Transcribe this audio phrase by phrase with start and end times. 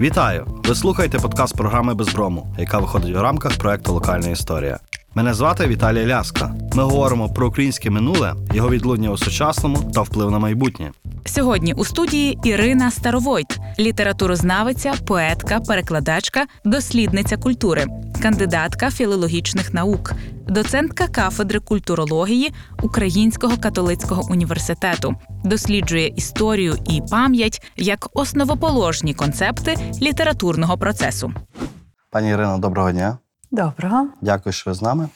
[0.00, 0.46] Вітаю!
[0.64, 4.78] Ви слухаєте подкаст програми Безброму, яка виходить у рамках проекту Локальна історія.
[5.14, 6.54] Мене звати Віталій Ляска.
[6.74, 10.92] Ми говоримо про українське минуле, його відлуння у сучасному та вплив на майбутнє.
[11.26, 17.86] Сьогодні у студії Ірина Старовойт, літературознавиця, поетка, перекладачка, дослідниця культури,
[18.22, 20.12] кандидатка філологічних наук,
[20.48, 22.52] доцентка кафедри культурології
[22.82, 25.14] Українського католицького університету,
[25.44, 31.32] досліджує історію і пам'ять як основоположні концепти літературного процесу.
[32.10, 33.18] Пані Ірино, доброго дня.
[33.54, 34.06] Доброго.
[34.20, 35.08] Дякую, що ви з нами.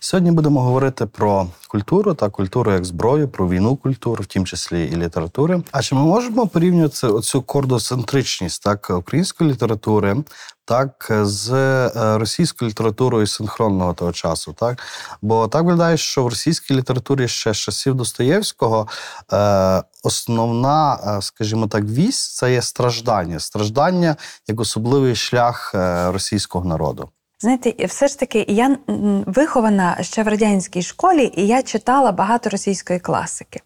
[0.00, 4.84] Сьогодні будемо говорити про культуру та культуру як зброю, про війну культури, в тім числі
[4.84, 5.62] і літератури.
[5.72, 10.16] А чи ми можемо порівнювати оцю кордоцентричність так української літератури,
[10.64, 14.52] так з е, російською літературою синхронного того часу?
[14.52, 14.78] Так,
[15.22, 18.88] бо так виглядає, що в російській літературі ще з часів Достоєвського
[19.32, 24.16] е, основна, е, скажімо так, вісь це є страждання, страждання
[24.48, 27.08] як особливий шлях е, російського народу.
[27.38, 28.78] Знаєте, все ж таки, я
[29.26, 33.60] вихована ще в радянській школі, і я читала багато російської класики.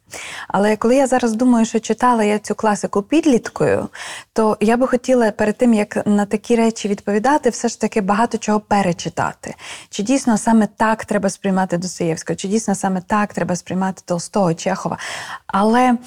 [0.48, 3.88] Але коли я зараз думаю, що читала я цю класику підліткою,
[4.32, 8.38] то я би хотіла перед тим, як на такі речі відповідати, все ж таки багато
[8.38, 9.54] чого перечитати.
[9.90, 14.98] Чи дійсно саме так треба сприймати Достоєвського, чи дійсно саме так треба сприймати Толстого, Чехова.
[15.46, 15.98] Але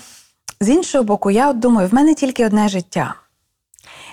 [0.61, 3.15] з іншого боку, я от думаю, в мене тільки одне життя.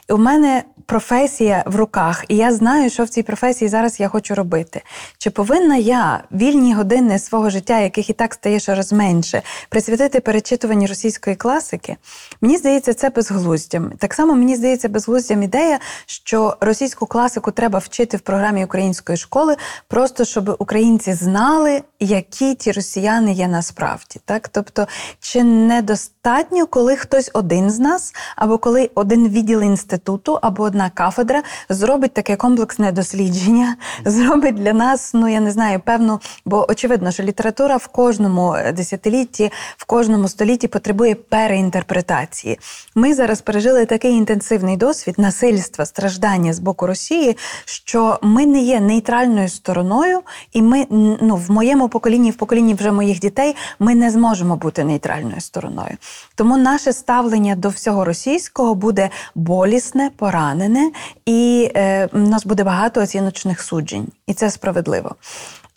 [0.08, 4.34] У мене професія в руках, і я знаю, що в цій професії зараз я хочу
[4.34, 4.82] робити.
[5.18, 10.86] Чи повинна я вільні години свого життя, яких і так стає щораз менше, присвятити перечитуванні
[10.86, 11.96] російської класики?
[12.40, 13.92] Мені здається, це безглуздям.
[13.98, 19.56] Так само мені здається, безглуздям ідея, що російську класику треба вчити в програмі української школи,
[19.88, 24.20] просто щоб українці знали, які ті росіяни є насправді.
[24.24, 24.86] Так, тобто,
[25.20, 31.42] чи недостатньо, коли хтось один з нас, або коли один відділ інституту, або одна кафедра
[31.68, 37.22] зробить таке комплексне дослідження, зробить для нас, ну я не знаю, певну, бо очевидно, що
[37.22, 42.58] література в кожному десятилітті, в кожному столітті потребує переінтерпретації.
[42.94, 48.80] Ми зараз пережили такий інтенсивний досвід насильства, страждання з боку Росії, що ми не є
[48.80, 50.20] нейтральною стороною,
[50.52, 50.86] і ми
[51.20, 55.96] ну в моєму поколінні, в поколінні вже моїх дітей, ми не зможемо бути нейтральною стороною.
[56.34, 60.90] Тому наше ставлення до всього російського буде болісне, поранене мене,
[61.26, 65.16] і е, в нас буде багато оціночних суджень, і це справедливо.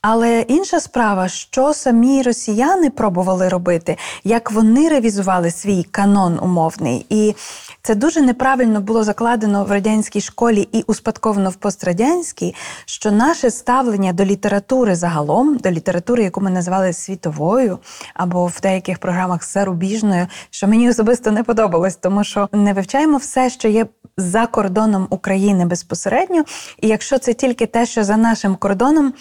[0.02, 7.36] Але інша справа, що самі росіяни пробували робити, як вони ревізували свій канон умовний, і
[7.82, 14.14] це дуже неправильно було закладено в радянській школі і успадковано в пострадянській, що наше ставлення
[14.14, 17.80] до літератури загалом, до літератури, яку ми називали світовою,
[18.14, 23.50] або в деяких програмах зарубіжною, що мені особисто не подобалось, тому що не вивчаємо все,
[23.50, 23.86] що є
[24.22, 26.44] за кордоном України безпосередньо,
[26.82, 29.14] і якщо це тільки те, що за нашим кордоном.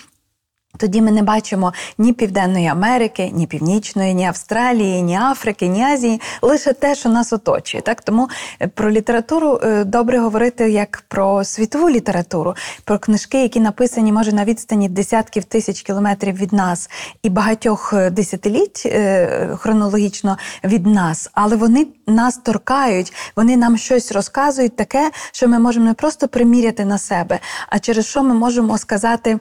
[0.77, 6.21] Тоді ми не бачимо ні Південної Америки, ні Північної, ні Австралії, ні Африки, ні Азії,
[6.43, 7.83] лише те, що нас оточує.
[7.83, 8.29] Так тому
[8.61, 12.55] е, про літературу е, добре говорити як про світову літературу,
[12.85, 16.91] про книжки, які написані може на відстані десятків тисяч кілометрів від нас
[17.23, 18.87] і багатьох е, десятиліть
[19.57, 25.87] хронологічно від нас, але вони нас торкають, вони нам щось розказують, таке, що ми можемо
[25.87, 27.39] не просто приміряти на себе,
[27.69, 29.39] а через що ми можемо сказати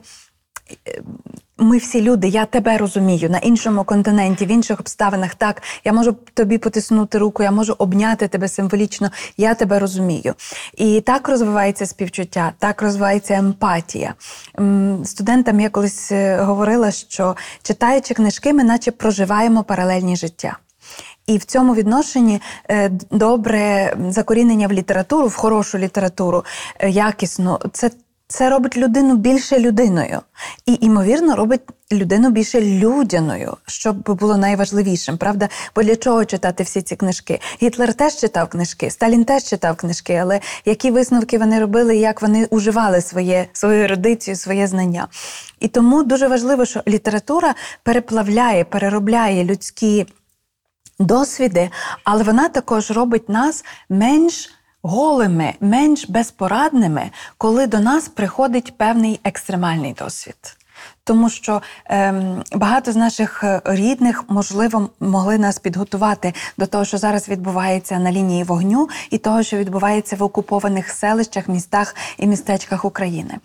[1.60, 5.34] ми всі люди, я тебе розумію на іншому континенті, в інших обставинах.
[5.34, 10.34] Так, я можу тобі потиснути руку, я можу обняти тебе символічно, я тебе розумію.
[10.76, 14.14] І так розвивається співчуття, так розвивається емпатія.
[15.04, 20.58] Студентам я колись е, говорила, що читаючи книжки, ми наче проживаємо паралельні життя.
[21.26, 26.44] І в цьому відношенні е, добре закорінення в літературу, в хорошу літературу,
[26.78, 27.90] е, якісно, це
[28.30, 30.20] це робить людину більше людиною.
[30.66, 31.60] І, ймовірно, робить
[31.92, 35.48] людину більше людяною, що було найважливішим, правда?
[35.76, 37.40] Бо для чого читати всі ці книжки?
[37.62, 42.44] Гітлер теж читав книжки, Сталін теж читав книжки, але які висновки вони робили, як вони
[42.44, 45.08] уживали своє, свою ерудицію, своє знання.
[45.60, 50.06] І тому дуже важливо, що література переплавляє, переробляє людські
[50.98, 51.70] досвіди,
[52.04, 54.50] але вона також робить нас менш
[54.82, 60.56] голими, менш безпорадними, коли до нас приходить певний екстремальний досвід.
[61.04, 66.98] Тому що ем, багато з наших е, рідних, можливо, могли нас підготувати до того, що
[66.98, 72.84] зараз відбувається на лінії вогню, і того, що відбувається в окупованих селищах, містах і містечках
[72.84, 73.38] України.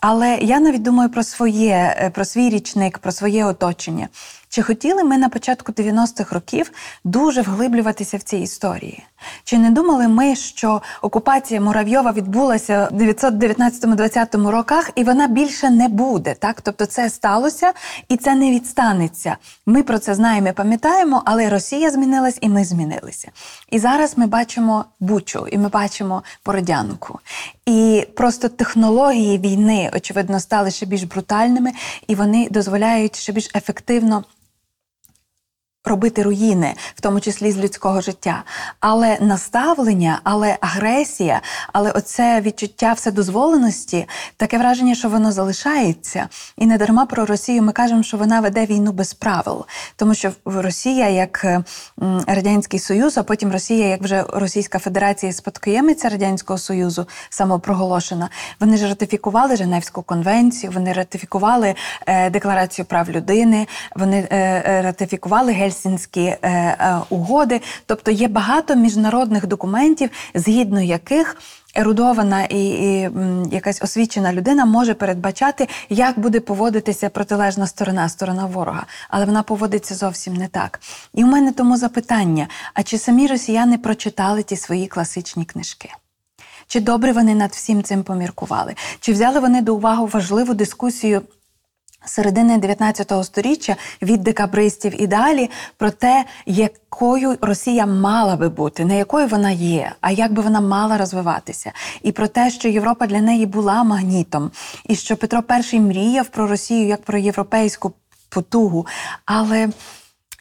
[0.00, 4.08] Але я навіть думаю про своє, е, про свій річник, про своє оточення.
[4.48, 6.72] Чи хотіли ми на початку 90-х років
[7.04, 9.04] дуже вглиблюватися в ці історії?
[9.44, 15.88] Чи не думали ми, що окупація Муравйова відбулася в 1919-20 роках, і вона більше не
[15.88, 16.34] буде?
[16.34, 17.72] Так, тобто це сталося
[18.08, 19.36] і це не відстанеться.
[19.66, 23.30] Ми про це знаємо, пам'ятаємо, але Росія змінилась, і ми змінилися.
[23.70, 27.18] І зараз ми бачимо Бучу, і ми бачимо Бородянку.
[27.66, 31.72] І просто технології війни, очевидно, стали ще більш брутальними,
[32.06, 34.24] і вони дозволяють ще більш ефективно
[35.84, 38.44] робити руїни, в тому числі з людського життя.
[38.80, 41.40] Але наставлення, але агресія,
[41.72, 46.28] але оце відчуття вседозволеності, таке враження, що воно залишається.
[46.56, 49.64] І не дарма про Росію ми кажемо, що вона веде війну без правил,
[49.96, 51.64] тому що Росія як е,
[52.26, 58.30] радянський союз, а потім Росія, як вже Російська Федерація, спадкоємиця радянського союзу, самопроголошена.
[58.60, 61.74] Вони ж ратифікували Женевську конвенцію, вони ратифікували
[62.06, 63.66] е, декларацію прав людини,
[63.96, 64.36] вони е,
[64.66, 67.60] е, ратифікували гельсінські е, е, угоди.
[67.86, 71.36] Тобто є багато міжнародних документів, згідно яких
[71.74, 73.10] ерудована і, і
[73.52, 78.86] якась освічена людина може передбачати, як буде поводитися протилежна сторона, сторона ворога.
[79.08, 80.80] Але вона поводиться зовсім не так.
[81.14, 85.88] І у мене тому запитання: а чи самі росіяни прочитали ті свої класичні книжки?
[86.66, 88.74] Чи добре вони над всім цим поміркували?
[89.00, 91.22] Чи взяли вони до уваги важливу дискусію
[92.04, 98.98] середини 19 століття від декабристів і далі про те, якою Росія мала би бути, не
[98.98, 101.72] якою вона є, а як би вона мала розвиватися,
[102.02, 104.50] і про те, що Європа для неї була магнітом,
[104.88, 105.42] і що Петро
[105.72, 107.92] І мріяв про Росію як про європейську
[108.28, 108.86] потугу.
[109.24, 109.68] Але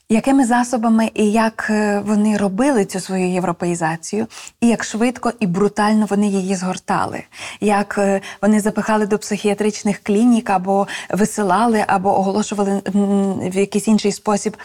[0.09, 4.27] якими засобами і як е, вони робили цю свою європеїзацію,
[4.61, 7.23] і як швидко і брутально вони її згортали,
[7.61, 12.81] як е, вони запихали до психіатричних клінік або висилали, або оголошували
[13.41, 14.57] в якийсь інший спосіб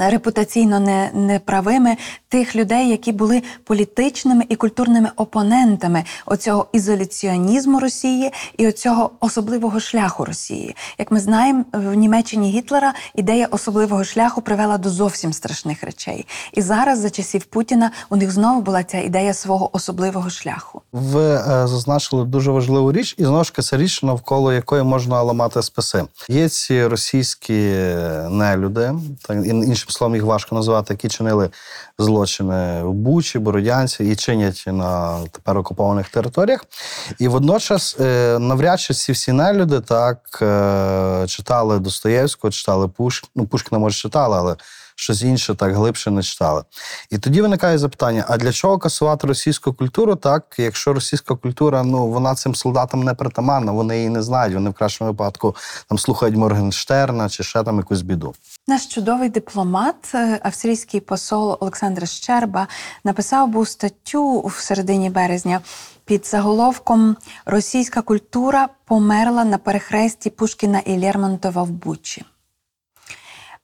[0.00, 1.96] репутаційно неправими
[2.28, 10.24] тих людей, які були політичними і культурними опонентами оцього ізоляціонізму Росії і оцього особливого шляху
[10.24, 10.76] Росії.
[10.98, 16.26] Як ми знаємо, в Німеччині Гітлера ідея особливого шляху привела до зовсім страшних речей.
[16.52, 20.82] І зараз, за часів Путіна, у них знову була ця ідея свого особливого шляху.
[20.92, 25.62] Ви е, зазначили дуже важливу річ, і знову ж це річ, навколо якої можна ламати
[25.62, 26.04] списи.
[26.28, 27.52] Є ці російські
[28.30, 28.92] нелюди,
[29.22, 31.50] так іншим словом їх важко називати, які чинили
[31.98, 36.64] злочини в Бучі, Бородянці і чинять на тепер окупованих територіях.
[37.18, 43.30] І водночас, е, навряд чи ці всі нелюди так е, читали Достоєвського, читали Пушкіна.
[43.36, 44.56] Ну, Пушкіна, може, читали, але
[44.96, 46.64] щось інше так глибше не читали.
[47.10, 52.06] І тоді виникає запитання: а для чого касувати російську культуру, так якщо російська культура, ну
[52.06, 54.54] вона цим солдатам не притаманна, вони її не знають.
[54.54, 55.56] Вони в кращому випадку
[55.88, 58.34] там слухають Моргенштерна чи ще там якусь біду.
[58.68, 62.68] Наш чудовий дипломат, е, австрійський посол Олександр Щерба,
[63.04, 65.60] написав був статтю в середині березня
[66.04, 67.16] під заголовком
[67.46, 72.24] Російська культура померла на перехресті Пушкіна і Лермонтова в Бучі.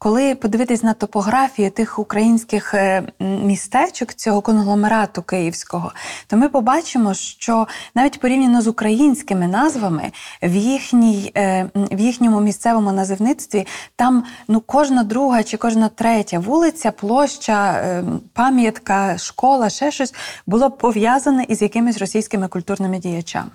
[0.02, 5.92] Коли подивитись на топографію тих українських е, містечок цього конгломерату київського,
[6.26, 10.12] то ми побачимо, що навіть порівняно з українськими назвами
[10.42, 13.66] в, їхній, е, в їхньому місцевому називництві
[13.96, 20.14] там ну кожна друга чи кожна третя вулиця, площа, е, пам'ятка, школа, ще щось
[20.46, 23.50] було пов'язане із якимись російськими культурними діячами.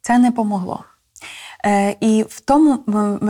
[0.00, 0.84] Це не помогло.
[1.66, 2.78] Е, і в тому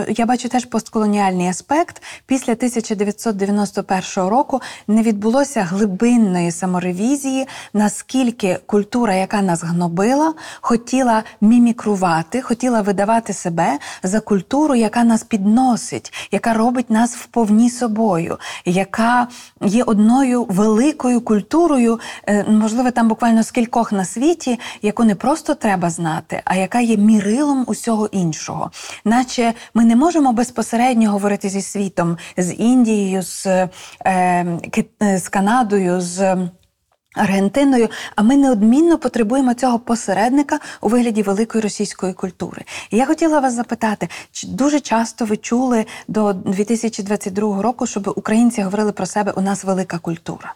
[0.09, 2.03] я бачу теж постколоніальний аспект.
[2.27, 12.81] Після 1991 року не відбулося глибинної саморевізії, наскільки культура, яка нас гнобила, хотіла мімікрувати, хотіла
[12.81, 19.29] видавати себе за культуру, яка нас підносить, яка робить нас вповні собою, яка
[19.61, 25.55] є одною великою культурою, е, можливо, там буквально з кількох на світі, яку не просто
[25.55, 28.20] треба знати, а яка є мірилом усього іншого.
[29.05, 33.69] Наче ми не можемо безпосередньо говорити зі світом, з Індією, з, е,
[34.07, 36.37] е, з Канадою, з.
[37.15, 42.65] Аргентиною, а ми неодмінно потребуємо цього посередника у вигляді великої російської культури.
[42.91, 48.62] І я хотіла вас запитати, чи дуже часто ви чули до 2022 року, щоб українці
[48.62, 50.55] говорили про себе у нас велика культура?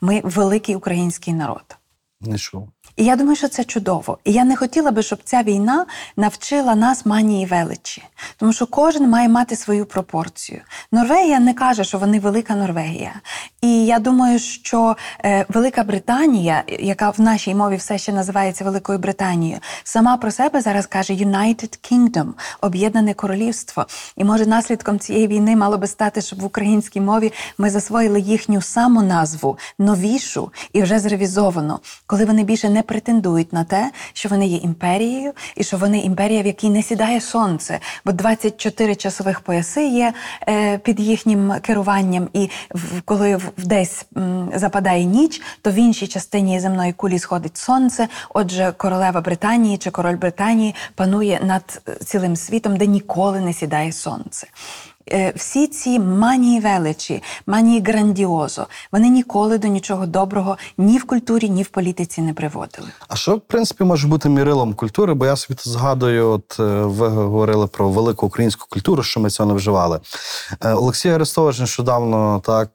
[0.00, 1.76] Ми великий український народ.
[2.20, 2.68] Не чув.
[2.96, 4.18] І я думаю, що це чудово.
[4.24, 8.02] І я не хотіла би, щоб ця війна навчила нас манії величі,
[8.36, 10.60] тому що кожен має мати свою пропорцію.
[10.92, 13.12] Норвегія не каже, що вони велика Норвегія.
[13.60, 18.98] І я думаю, що е, Велика Британія, яка в нашій мові все ще називається Великою
[18.98, 22.28] Британією, сама про себе зараз каже United Kingdom,
[22.60, 23.86] об'єднане королівство.
[24.16, 28.62] І може наслідком цієї війни мало би стати, щоб в українській мові ми засвоїли їхню
[28.62, 34.46] саму назву новішу і вже зревізовану, коли вони більше не претендують на те, що вони
[34.46, 39.86] є імперією, і що вони імперія, в якій не сідає сонце, бо 24 часових пояси
[39.86, 40.12] є
[40.48, 44.06] е, під їхнім керуванням, і в, коли в, десь
[44.54, 48.08] западає ніч, то в іншій частині земної кулі сходить сонце.
[48.34, 53.92] Отже, королева Британії чи король Британії панує над е, цілим світом, де ніколи не сідає
[53.92, 54.46] сонце.
[55.10, 61.48] Е, Всі ці манії величі, манії грандіозо, вони ніколи до нічого доброго ні в культурі,
[61.48, 62.88] ні в політиці не приводили.
[63.08, 65.14] А що, в принципі, може бути мірилом культури?
[65.14, 69.48] Бо я собі згадую, от е, ви говорили про велику українську культуру, що ми цього
[69.48, 70.00] не вживали.
[70.60, 72.70] Е, Олексій Арестович нещодавно так.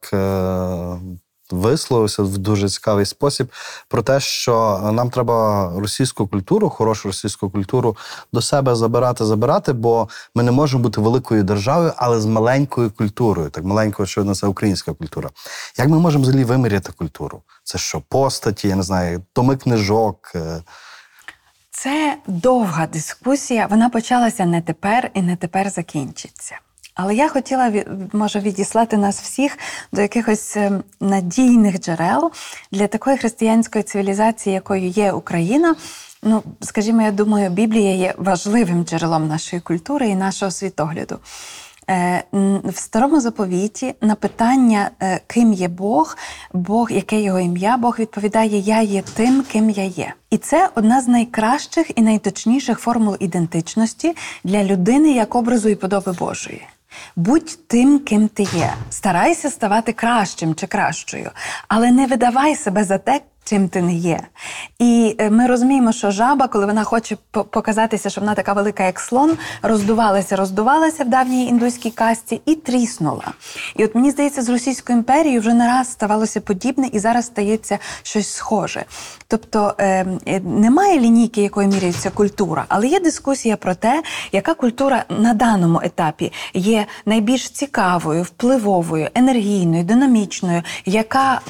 [1.52, 3.52] Висловився в дуже цікавий спосіб
[3.88, 7.98] про те, що нам треба російську культуру, хорошу російську культуру
[8.34, 13.50] до себе забирати, забирати, бо ми не можемо бути великою державою, але з маленькою культурою.
[13.50, 15.30] Так маленькою, очевидно, це українська культура.
[15.78, 17.42] Як ми можемо взагалі виміряти культуру?
[17.64, 20.32] Це що, постаті, я не знаю, томи книжок?
[20.36, 20.64] е,
[21.72, 23.68] Це довга дискусія.
[23.68, 26.60] Вона почалася не тепер і не тепер закінчиться.
[26.98, 27.72] Але я хотіла
[28.14, 29.58] може відіслати нас всіх
[29.92, 32.32] до якихось ем, надійних джерел
[32.72, 35.76] для такої християнської цивілізації, якою є Україна.
[36.24, 41.20] Ну, скажімо, я думаю, Біблія є важливим джерелом нашої культури і нашого світогляду.
[41.90, 42.24] Е,
[42.64, 46.18] В старому заповіті на питання, е, ким є Бог,
[46.54, 50.14] Бог, яке його ім'я, Бог відповідає: Я є тим, ким я є.
[50.30, 56.12] І це одна з найкращих і найточніших формул ідентичності для людини як образу і подоби
[56.12, 56.68] Божої.
[57.16, 58.74] Будь тим, ким ти є.
[58.90, 61.32] Старайся ставати кращим чи кращою,
[61.68, 64.20] але не видавай себе за те, чим ти не є.
[64.80, 69.00] І е, ми розуміємо, що жаба, коли вона хоче показатися, що вона така велика, як
[69.00, 73.34] слон, роздувалася, роздувалася в давній індуській касті і тріснула.
[73.76, 77.80] І от мені здається, з Російською імперією вже не раз ставалося подібне, і зараз стається
[78.04, 78.86] щось схоже.
[79.28, 85.06] Тобто е, е, немає лінійки, якою міряється культура, але є дискусія про те, яка культура
[85.10, 91.42] на даному етапі є найбільш цікавою, впливовою, енергійною, динамічною, яка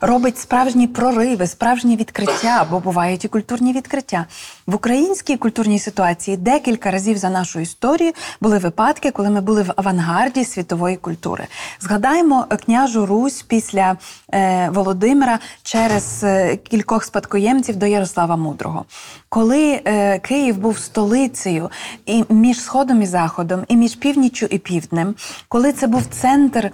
[0.00, 0.88] робить справжні
[1.36, 4.26] прориви, справжні відкриття, бо бувають і культурні відкриття.
[4.66, 9.72] В українській культурній ситуації декілька разів за нашу історію були випадки, коли ми були в
[9.76, 11.46] авангарді світової культури.
[11.80, 13.96] Згадаємо княжу Русь після
[14.34, 18.84] е, Володимира через е, кількох спадкоємців до Ярослава Мудрого.
[19.28, 21.70] Коли е, Київ був столицею
[22.06, 25.14] і між Сходом і Заходом, і між північчю і півднем,
[25.48, 26.70] коли це був центр.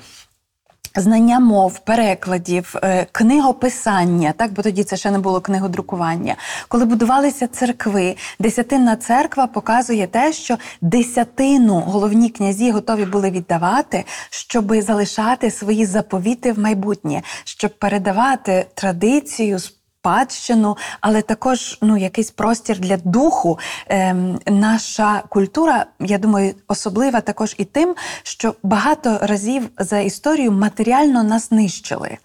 [0.97, 6.37] Знання мов, перекладів, е, книгописання, так бо тоді це ще не було книгодрукування.
[6.69, 14.83] Коли будувалися церкви, десятинна церква показує те, що десятину головні князі готові були віддавати, щоб
[14.83, 19.59] залишати свої заповіти в майбутнє, щоб передавати традицію.
[20.03, 23.59] Спадщину, але також ну якийсь простір для духу.
[23.89, 31.23] Ем, наша культура, я думаю, особлива також і тим, що багато разів за історію матеріально
[31.23, 32.19] нас нищили.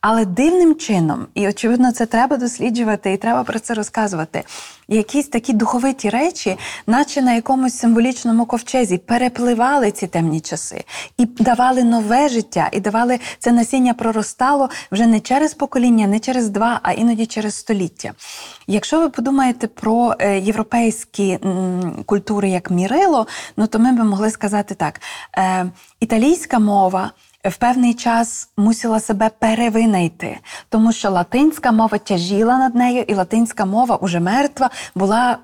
[0.00, 4.44] Але дивним чином, і очевидно, це треба досліджувати, і треба про це розказувати.
[4.88, 10.84] Якісь такі духовиті речі, наче на якомусь символічному ковчезі, перепливали ці темні часи
[11.18, 16.48] і давали нове життя, і давали це насіння проростало вже не через покоління, не через
[16.48, 18.12] два, а іноді через століття.
[18.66, 21.38] Якщо ви подумаєте про е, європейські
[22.06, 25.00] культури як мірило, ну то ми би могли сказати так:
[25.38, 25.66] е,
[26.00, 27.12] італійська мова
[27.50, 33.64] в певний час мусила себе перевинайти, тому що латинська мова тяжіла над нею, і латинська
[33.64, 35.38] мова уже мертва була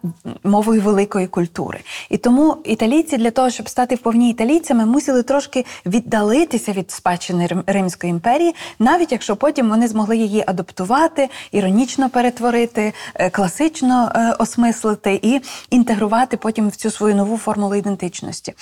[0.45, 1.81] мовою великої культури.
[2.11, 8.11] І тому італійці для того, щоб стати вповні італійцями, мусили трошки віддалитися від спадщини Римської
[8.11, 15.40] імперії, навіть якщо потім вони змогли її адаптувати, іронічно перетворити, е, класично е, осмислити і
[15.71, 18.55] інтегрувати потім в цю свою нову формулу ідентичності.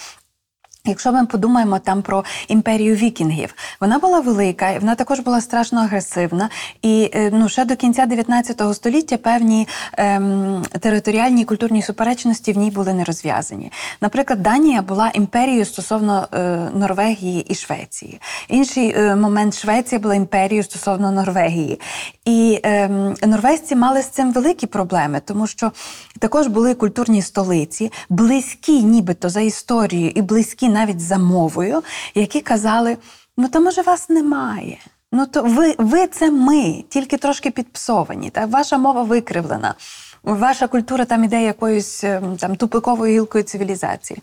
[0.86, 6.50] Якщо ми подумаємо там про імперію вікінгів, вона була велика, вона також була страшно агресивна.
[6.82, 12.58] І е, ну ще до кінця 19 століття певні ем, територіальні і культурні суперечності в
[12.58, 13.72] ній були не розв'язані.
[14.00, 18.20] Наприклад, Данія була імперією стосовно е, Норвегії і Швеції.
[18.48, 21.80] Інший е, момент Швеція була імперією стосовно Норвегії.
[22.24, 25.72] І ем, норвезці мали з цим великі проблеми, тому що
[26.18, 31.82] також були культурні столиці, близькі, нібито за історією, і близькі навіть за мовою,
[32.14, 32.96] які казали:
[33.36, 34.78] ну то може вас немає.
[35.12, 38.30] Ну то ви, ви це ми, тільки трошки підпсовані.
[38.30, 39.74] Та ваша мова викривлена.
[40.22, 44.22] Ваша культура там іде якоюсь ем, там тупиковою гілкою цивілізації.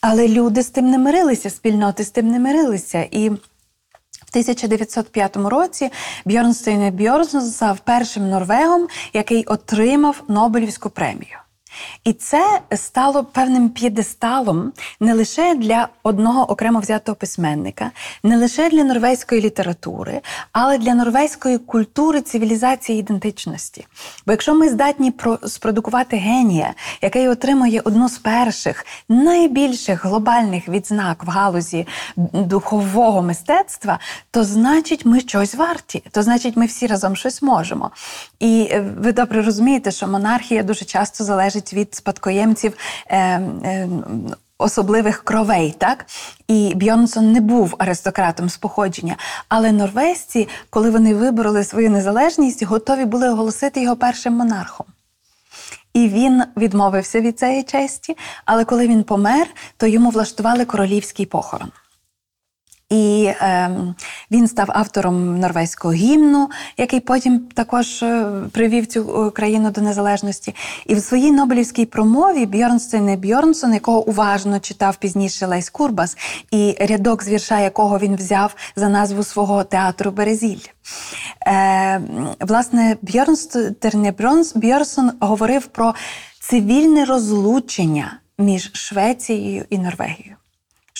[0.00, 3.02] Але люди з тим не мирилися, спільноти з тим не мирилися.
[3.02, 5.90] І в 1905 році
[6.24, 11.38] Бьорнстейн Бьорнсон став першим норвегом, який отримав Нобелівську премію.
[12.04, 17.90] І це стало певним п'єдесталом не лише для одного окремо взятого письменника,
[18.22, 20.20] не лише для норвезької літератури,
[20.52, 23.86] але для норвезької культури, цивілізації ідентичності.
[24.26, 25.12] Бо якщо ми здатні
[25.46, 31.86] спродукувати генія, який отримує одну з перших найбільших глобальних відзнак в галузі
[32.32, 33.98] духового мистецтва,
[34.30, 37.90] то значить ми щось варті, то значить ми всі разом щось можемо.
[38.38, 42.72] І е, ви добре розумієте, що монархія дуже часто залежить від спадкоємців.
[43.08, 43.88] Е, е,
[44.58, 46.06] Особливих кровей, так
[46.48, 49.16] і Бьонсон не був аристократом з походження,
[49.48, 54.86] але норвезці, коли вони вибороли свою незалежність, готові були оголосити його першим монархом.
[55.92, 59.46] І він відмовився від цієї честі, але коли він помер,
[59.76, 61.70] то йому влаштували королівський похорон.
[62.90, 63.94] І ем,
[64.30, 70.54] він став автором норвезького гімну, який потім також е, привів цю е, країну до незалежності.
[70.86, 76.16] І в своїй Нобелівській промові Бйорнстьєрне Бйорнсон, якого уважно читав пізніше Лесь Курбас,
[76.50, 80.66] і рядок з вірша якого він взяв за назву свого театру Березіль.
[81.46, 82.00] Е,
[82.40, 82.96] власне,
[84.54, 85.94] Бьорнсон говорив про
[86.40, 90.35] цивільне розлучення між Швецією і Норвегією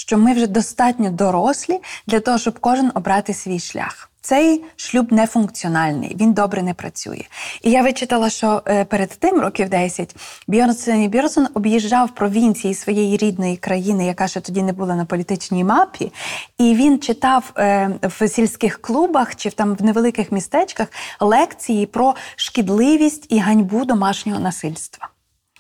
[0.07, 4.11] що ми вже достатньо дорослі для того, щоб кожен обрати свій шлях.
[4.21, 7.23] Цей шлюб нефункціональний, він добре не працює.
[7.63, 10.17] І я вичитала, що е, перед тим, років 10,
[10.49, 16.13] Бьорнсон Бьорнсон об'їжджав провінції своєї рідної країни, яка ще тоді не була на політичній мапі,
[16.59, 20.89] і він читав е, в сільських клубах чи там в невеликих містечках
[21.21, 25.09] лекції про шкідливість і ганьбу домашнього насильства.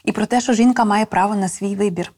[0.04, 2.12] І про те, що жінка має право на свій вибір.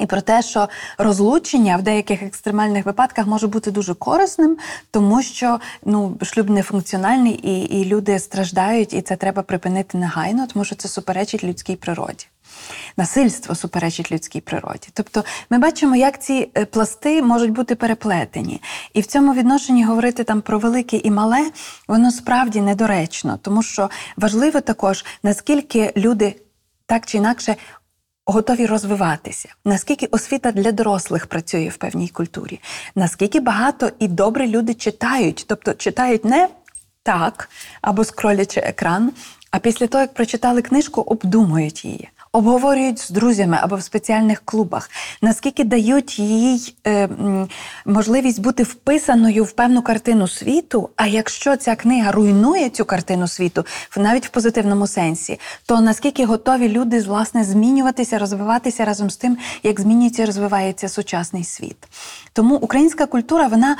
[0.00, 4.56] І про те, що розлучення в деяких екстремальних випадках може бути дуже корисним,
[4.90, 10.64] тому що ну шлюб нефункціональний і, і люди страждають, і це треба припинити негайно, тому
[10.64, 12.26] що це суперечить людській природі.
[12.96, 14.88] Насильство суперечить людській природі.
[14.92, 18.62] Тобто ми бачимо, як ці е, пласти можуть бути переплетені.
[18.94, 21.50] І в цьому відношенні говорити там про велике і мале,
[21.88, 26.36] воно справді недоречно, тому що важливо також, наскільки люди
[26.86, 27.56] так чи інакше
[28.30, 32.60] готові розвиватися, наскільки освіта для дорослих працює в певній культурі,
[32.94, 36.48] наскільки багато і добре люди читають, тобто читають не
[37.02, 39.12] так або скролячи екран,
[39.50, 42.08] а після того, як прочитали книжку, обдумують її.
[42.32, 44.90] Обговорюють з друзями або в спеціальних клубах,
[45.22, 47.08] наскільки дають їй е,
[47.86, 50.90] можливість бути вписаною в певну картину світу.
[50.96, 53.64] А якщо ця книга руйнує цю картину світу,
[53.96, 59.80] навіть в позитивному сенсі, то наскільки готові люди власне змінюватися, розвиватися разом з тим, як
[59.80, 61.88] змінюється і розвивається сучасний світ.
[62.32, 63.76] Тому українська культура, вона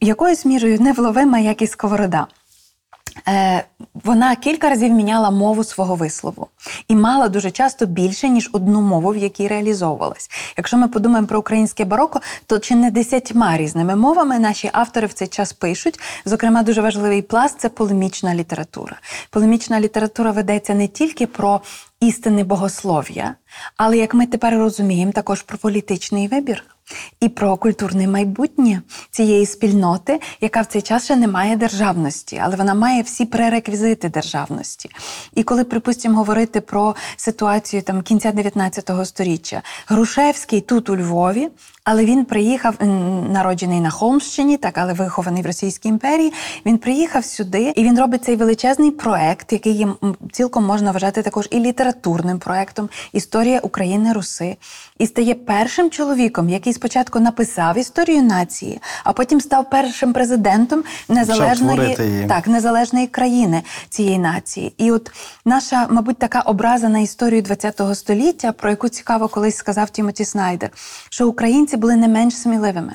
[0.00, 2.26] якоюсь мірою невловима, як і сковорода.
[3.28, 6.48] Е, вона кілька разів міняла мову свого вислову
[6.88, 10.30] і мала дуже часто більше ніж одну мову, в якій реалізовувалась.
[10.56, 15.12] Якщо ми подумаємо про українське бароко, то чи не десятьма різними мовами наші автори в
[15.12, 16.00] цей час пишуть.
[16.24, 18.96] Зокрема, дуже важливий пласт це полемічна література.
[19.30, 21.60] Полемічна література ведеться не тільки про
[22.00, 23.34] істини богослов'я,
[23.76, 26.64] але як ми тепер розуміємо, також про політичний вибір.
[27.20, 32.56] І про культурне майбутнє цієї спільноти, яка в цей час ще не має державності, але
[32.56, 34.90] вона має всі пререквізити державності.
[35.34, 41.48] І коли, припустимо, говорити про ситуацію там кінця 19 століття, Грушевський тут у Львові,
[41.84, 42.74] але він приїхав
[43.30, 46.32] народжений на Холмщині, так але вихований в Російській імперії.
[46.66, 51.22] Він приїхав сюди, і він робить цей величезний проект, який є м, цілком можна вважати
[51.22, 54.56] також і літературним проектом Історія України Руси,
[54.98, 60.84] і стає першим чоловіком, який який спочатку написав історію нації, а потім став першим президентом
[61.08, 61.96] незалежної
[62.28, 64.74] так, незалежної країни цієї нації.
[64.78, 65.10] І от
[65.44, 70.70] наша, мабуть, така образа на історію ХХ століття, про яку цікаво колись сказав Тімоті Снайдер,
[71.10, 72.92] що українці були не менш сміливими.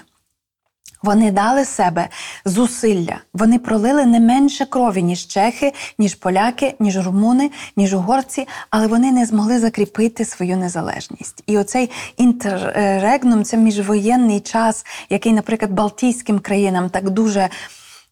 [1.04, 2.10] Вони дали себе
[2.46, 3.18] зусилля.
[3.34, 9.12] Вони пролили не менше крові, ніж чехи, ніж поляки, ніж румуни, ніж угорці, але вони
[9.12, 11.44] не змогли закріпити свою незалежність.
[11.48, 17.50] І оцей інтеррегнум це міжвоєнний час, який, наприклад, Балтійським країнам так дуже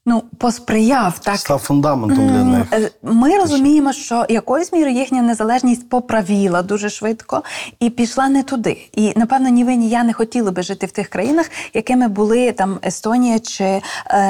[0.05, 1.19] ну, посприяв.
[1.19, 2.67] Так Став фундаментом для них.
[2.73, 7.43] е, Ми розуміємо, що якоюсь мірою їхня незалежність поправіла дуже швидко
[7.79, 8.89] і пішла не туди.
[8.93, 12.51] І напевно, ні ви, ні я не хотіли би жити в тих країнах, якими були
[12.51, 13.81] там Естонія чи е,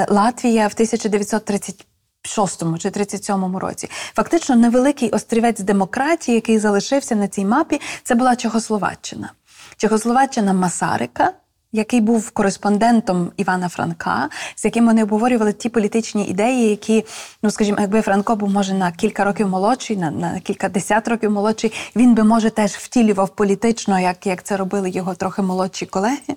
[0.09, 1.85] Латвія в 1930
[2.27, 3.89] 6 чи 37 році.
[4.15, 9.31] Фактично, невеликий острівець демократії, який залишився на цій мапі, це була Чехословаччина.
[9.77, 11.31] Чехословаччина Масарика,
[11.71, 17.05] який був кореспондентом Івана Франка, з яким вони обговорювали ті політичні ідеї, які,
[17.43, 21.31] ну скажімо, якби Франко був може на кілька років молодший, на, на кілька десят років
[21.31, 26.35] молодший, він би може теж втілював політично, як, як це робили його трохи молодші колеги.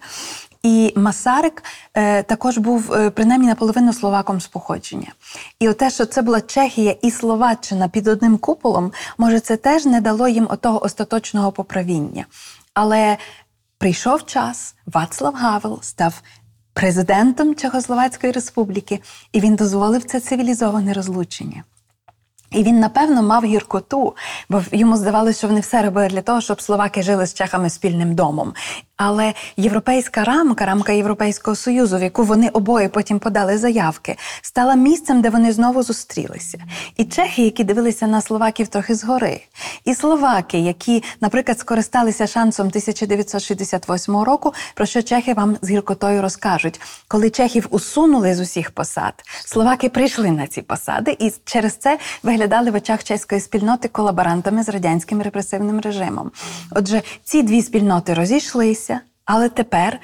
[0.62, 1.64] І Масарик
[1.94, 5.12] е, також був е, принаймні наполовину словаком з походження.
[5.58, 10.00] І те, що це була Чехія і Словаччина під одним куполом, може, це теж не
[10.00, 12.26] дало їм отого остаточного поправіння.
[12.74, 13.16] Але
[13.78, 16.22] прийшов час, Вацлав Гавел став
[16.72, 19.00] президентом Чехословацької республіки,
[19.32, 21.64] і він дозволив це цивілізоване розлучення.
[22.50, 24.16] І він, напевно, мав гіркоту,
[24.48, 28.14] бо йому здавалося, що вони все робили для того, щоб словаки жили з чехами спільним
[28.14, 28.54] домом.
[28.98, 35.22] Але європейська рамка, рамка Європейського Союзу, в яку вони обоє потім подали заявки, стала місцем,
[35.22, 36.58] де вони знову зустрілися.
[36.96, 39.40] І чехи, які дивилися на словаків трохи згори,
[39.84, 46.80] і словаки, які, наприклад, скористалися шансом 1968 року, про що чехи вам з гіркотою розкажуть.
[47.08, 52.70] Коли чехів усунули з усіх посад, словаки прийшли на ці посади і через це виглядали
[52.70, 56.30] в очах чеської спільноти колаборантами з радянським репресивним режимом.
[56.70, 58.87] Отже, ці дві спільноти розійшлися,
[59.28, 60.00] але тепер.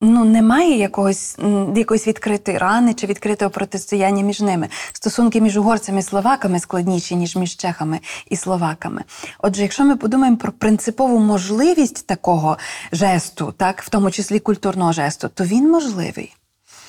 [0.00, 1.38] Ну, немає якогось
[1.76, 4.68] якоїсь відкритої рани чи відкритого протистояння між ними.
[4.92, 8.00] Стосунки між угорцями і словаками складніші, ніж між чехами
[8.30, 9.04] і словаками.
[9.38, 12.58] Отже, якщо ми подумаємо про принципову можливість такого
[12.92, 16.34] жесту, так, в тому числі культурного жесту, то він можливий.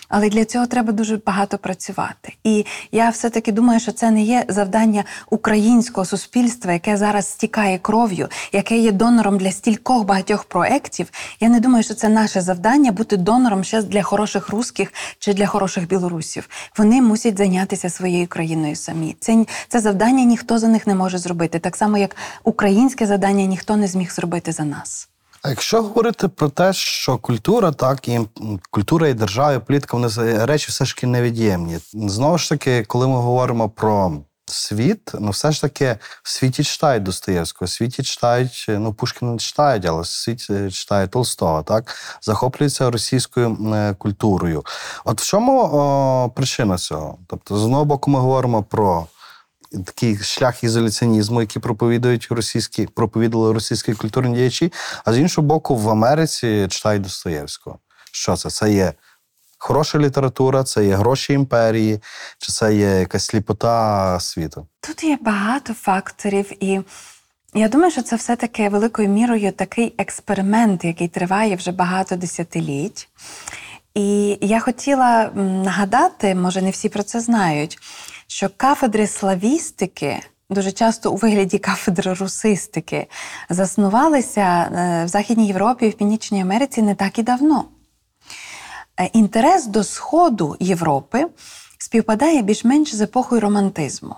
[0.09, 2.33] Але для цього треба дуже багато працювати.
[2.43, 8.27] І я все-таки думаю, що це не є завдання українського суспільства, яке зараз стікає кров'ю,
[8.51, 11.11] яке є донором для стількох багатьох проєктів.
[11.39, 15.45] Я не думаю, що це наше завдання бути донором ще для хороших русських чи для
[15.45, 16.49] хороших білорусів.
[16.77, 19.15] Вони мусять зайнятися своєю країною самі.
[19.19, 23.77] Це, це завдання ніхто за них не може зробити, так само як українське завдання ніхто
[23.77, 25.09] не зміг зробити за нас.
[25.47, 28.19] А якщо говорити про те, що культура, так і
[28.71, 31.79] культура і держава, і політика, вони речі все ж таки невід'ємні.
[31.93, 34.11] Знову ж таки, коли ми говоримо про
[34.45, 39.37] світ, ну все ж таки в світі читають Достоєвського, в світі читають, ну Пушкіна не
[39.37, 44.65] читають, але в світі читають Толстого, так захоплюються російською е, культурою.
[45.05, 47.17] От в чому о, причина цього?
[47.27, 49.07] Тобто, з одного боку, ми говоримо про
[49.85, 54.73] такий шлях ізоляціонізму, який проповідують російські, проповідували російські культурні діячі,
[55.05, 57.79] а з іншого боку, в Америці читають Достоєвського.
[58.11, 58.49] Що це?
[58.49, 58.93] Це є
[59.57, 62.01] хороша література, це є гроші імперії,
[62.37, 64.67] чи це є якась сліпота світу?
[64.81, 66.81] Тут є багато факторів, і
[67.53, 73.09] я думаю, що це все-таки великою мірою такий експеримент, який триває вже багато десятиліть.
[73.93, 77.79] І я хотіла нагадати, може, не всі про це знають,
[78.27, 80.19] що кафедри славістики.
[80.49, 83.07] Дуже часто у вигляді кафедри русистики
[83.49, 87.65] заснувалися е, в Західній Європі і в Північній Америці не так і давно.
[88.99, 91.27] Е, Інтерес до Сходу Європи
[91.77, 94.15] співпадає більш-менш з епохою романтизму.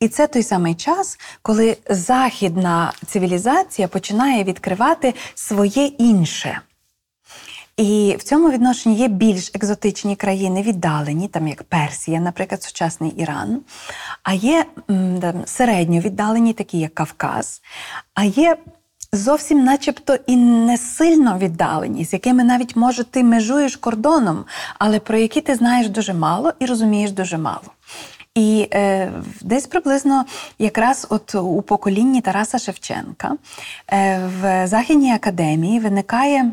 [0.00, 6.60] І це той самий час, коли західна цивілізація починає відкривати своє інше.
[7.76, 13.60] І в цьому відношенні є більш екзотичні країни, віддалені, там як Персія, наприклад, сучасний Іран.
[14.22, 14.64] А є
[15.20, 17.62] там, середньо віддалені, такі як Кавказ,
[18.14, 18.56] а є
[19.12, 24.44] зовсім начебто і не сильно віддалені, з якими навіть може ти межуєш кордоном,
[24.78, 27.72] але про які ти знаєш дуже мало і розумієш дуже мало.
[28.34, 30.24] І е, десь приблизно
[30.58, 33.36] якраз от у поколінні Тараса Шевченка
[33.92, 36.52] е, в Західній академії виникає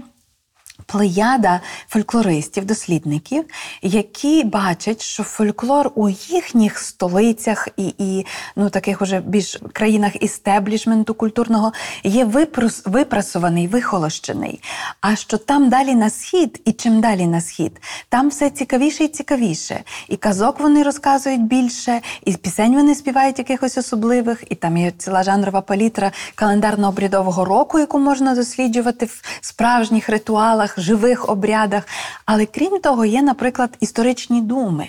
[0.86, 3.46] плеяда фольклористів, дослідників,
[3.82, 11.14] які бачать, що фольклор у їхніх столицях і, і ну, таких уже більш країнах істеблішменту
[11.14, 14.62] культурного є випрос, випрасований, вихолощений.
[15.02, 19.08] А що там далі на схід, і чим далі на схід, там все цікавіше і
[19.08, 19.84] цікавіше.
[20.08, 25.24] І казок вони розказують більше, і пісень вони співають якихось особливих, і там є ціла
[25.24, 31.88] жанрова палітра календарно-обрядового року, яку можна досліджувати в справжніх ритуалах, живих обрядах.
[32.26, 34.88] Але крім того, є, наприклад, історичні думи.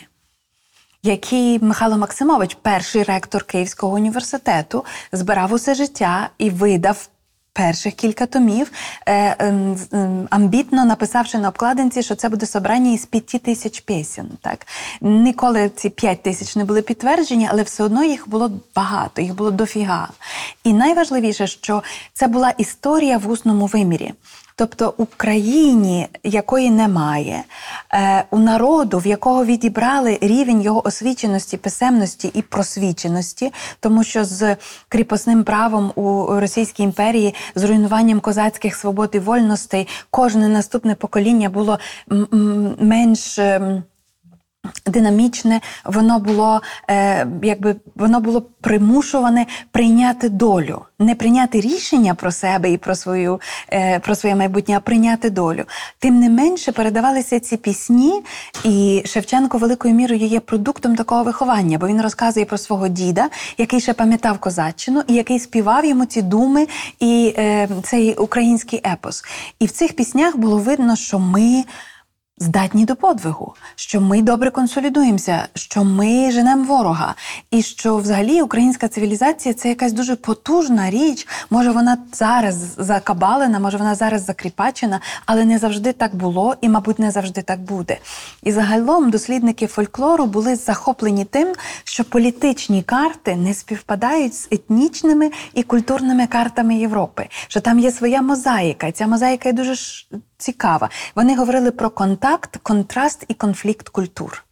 [1.02, 7.08] Які Михайло Максимович, перший ректор Київського університету, збирав усе життя і видав
[7.54, 8.72] перших кілька томів,
[9.06, 14.30] е, ем, амбітно написавши на обкладинці, що це буде собрання із п'яти тисяч пісень.
[14.40, 14.66] Так
[15.00, 19.50] ніколи ці п'ять тисяч не були підтверджені, але все одно їх було багато, їх було
[19.50, 20.08] дофіга.
[20.64, 24.12] І найважливіше, що це була історія в усному вимірі.
[24.56, 27.44] Тобто у країні, якої немає,
[27.92, 34.56] е, у народу, в якого відібрали рівень його освіченості, писемності і просвіченості, тому що з
[34.88, 41.78] кріпосним правом у Російській імперії, з руйнуванням козацьких свобод і вольностей, кожне наступне покоління було
[42.78, 43.38] менш.
[44.86, 52.70] Динамічне, воно було е, якби воно було примушуване прийняти долю, не прийняти рішення про себе
[52.70, 53.40] і про свою
[53.72, 55.64] е, про своє майбутнє, а прийняти долю.
[55.98, 58.22] Тим не менше передавалися ці пісні,
[58.64, 63.80] і Шевченко великою мірою є продуктом такого виховання, бо він розказує про свого діда, який
[63.80, 66.66] ще пам'ятав козаччину, і який співав йому ці думи
[67.00, 69.24] і е, цей український епос.
[69.58, 71.64] І в цих піснях було видно, що ми
[72.38, 77.14] здатні до подвигу, що ми добре консолідуємося, що ми женемо ворога,
[77.50, 81.26] і що взагалі українська цивілізація це якась дуже потужна річ.
[81.50, 86.98] Може, вона зараз закабалена, може вона зараз закріпачена, але не завжди так було, і, мабуть,
[86.98, 87.98] не завжди так буде.
[88.42, 91.52] І загалом дослідники фольклору були захоплені тим,
[91.84, 98.22] що політичні карти не співпадають з етнічними і культурними картами Європи, що там є своя
[98.22, 99.74] мозаїка, і ця мозаїка є дуже
[100.44, 100.90] цікава.
[101.14, 104.44] Вони говорили про контакт, контраст і конфлікт культур.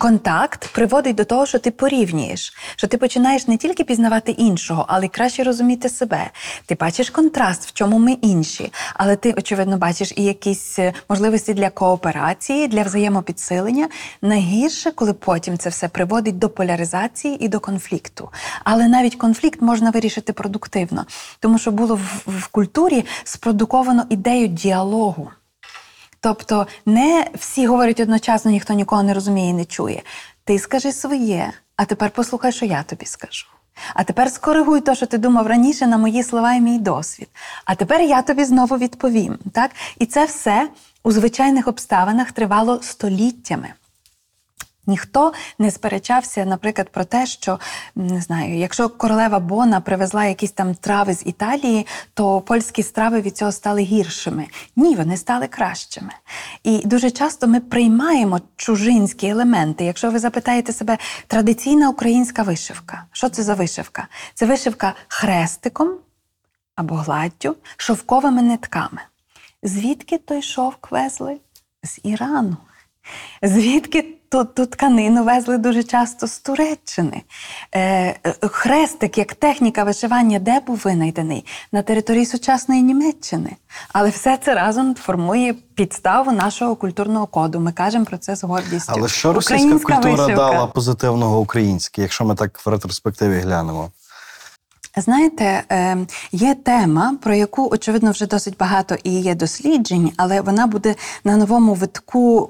[0.00, 5.06] Контакт приводить до того, що ти порівнюєш, що ти починаєш не тільки пізнавати іншого, але
[5.06, 6.30] й краще розуміти себе.
[6.66, 11.54] Ти бачиш контраст, в чому ми інші, але ти, очевидно, бачиш і якісь е, можливості
[11.54, 13.88] для кооперації, для взаємопідсилення.
[14.22, 18.28] Найгірше, коли потім це все приводить до поляризації і до конфлікту.
[18.64, 21.06] Але навіть конфлікт можна вирішити продуктивно,
[21.40, 25.30] тому що було в, в культурі спродуковано ідею діалогу.
[26.20, 30.02] Тобто не всі говорять одночасно, ніхто нікого не розуміє і не чує.
[30.44, 33.46] Ти скажи своє, а тепер послухай, що я тобі скажу.
[33.94, 37.28] А тепер скоригуй те, що ти думав раніше на мої слова і мій досвід.
[37.64, 39.38] А тепер я тобі знову відповім.
[39.52, 39.70] Так?
[39.98, 40.68] І це все
[41.02, 43.74] у звичайних обставинах тривало століттями.
[44.86, 47.60] Ніхто не сперечався, наприклад, про те, що
[47.94, 53.36] не знаю, якщо королева Бона привезла якісь там трави з Італії, то польські страви від
[53.36, 54.46] цього стали гіршими.
[54.76, 56.12] Ні, вони стали кращими.
[56.62, 59.84] І дуже часто ми приймаємо чужинські елементи.
[59.84, 64.08] Якщо ви запитаєте себе, традиційна українська вишивка, що це за вишивка?
[64.34, 65.96] Це вишивка хрестиком
[66.74, 69.00] або гладдю, шовковими нитками.
[69.62, 71.36] Звідки той шовк везли?
[71.82, 72.56] З Ірану.
[73.42, 77.22] Звідки ту, ту тканину везли дуже часто з Туреччини.
[77.72, 81.46] Е, е, хрестик як техніка вишивання, де був винайдений?
[81.72, 83.56] На території сучасної Німеччини.
[83.92, 87.60] Але все це разом формує підставу нашого культурного коду.
[87.60, 88.92] Ми кажемо про це з гордістю.
[88.96, 90.52] Але що російська Українська культура вишивка.
[90.52, 93.90] дала позитивного українській, якщо ми так в ретроспективі глянемо?
[94.96, 95.96] Знаєте, е,
[96.32, 101.36] є тема, про яку очевидно вже досить багато і є досліджень, але вона буде на
[101.36, 102.48] новому витку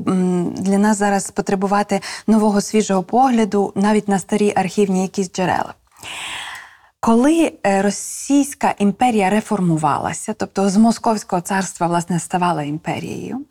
[0.56, 5.74] для нас зараз потребувати нового свіжого погляду, навіть на старі архівні якісь джерела.
[7.02, 13.44] Коли е, Російська імперія реформувалася, тобто з Московського царства власне ставала імперією,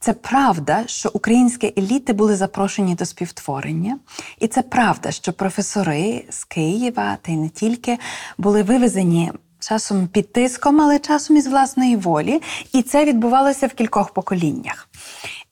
[0.00, 3.98] це правда, що українські еліти були запрошені до співтворення,
[4.40, 7.98] і це правда, що професори з Києва та й не тільки
[8.38, 9.32] були вивезені.
[9.60, 14.88] Часом під тиском, але часом із власної волі, і це відбувалося в кількох поколіннях.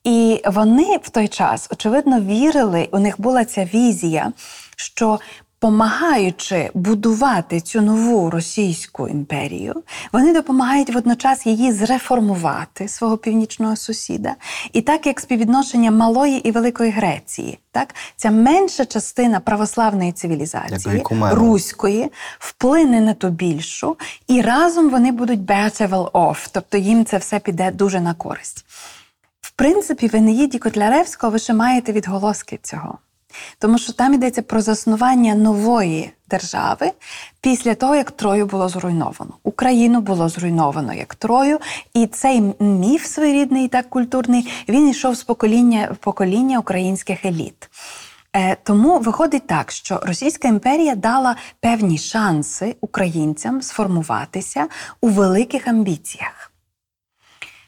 [0.04, 4.32] І вони в той час, очевидно, вірили, у них була ця візія,
[4.76, 5.20] що
[5.60, 14.34] допомагаючи будувати цю нову російську імперію, вони допомагають водночас її зреформувати свого північного сусіда.
[14.72, 22.10] І так як співвідношення малої і великої Греції, так ця менша частина православної цивілізації руської
[22.38, 23.96] вплине на ту більшу,
[24.28, 28.64] і разом вони будуть better well off, тобто їм це все піде дуже на користь.
[29.40, 32.98] В принципі, в Енеїді Котляревського ви ще маєте відголоски цього.
[33.58, 36.92] Тому що там йдеться про заснування нової держави
[37.40, 39.32] після того, як Трою було зруйновано.
[39.42, 41.58] Україну було зруйновано як Трою,
[41.94, 47.68] і цей міф своєрідний і так культурний він йшов з покоління в покоління українських еліт.
[48.36, 54.66] Е, Тому виходить так, що Російська імперія дала певні шанси українцям сформуватися
[55.00, 56.52] у великих амбіціях.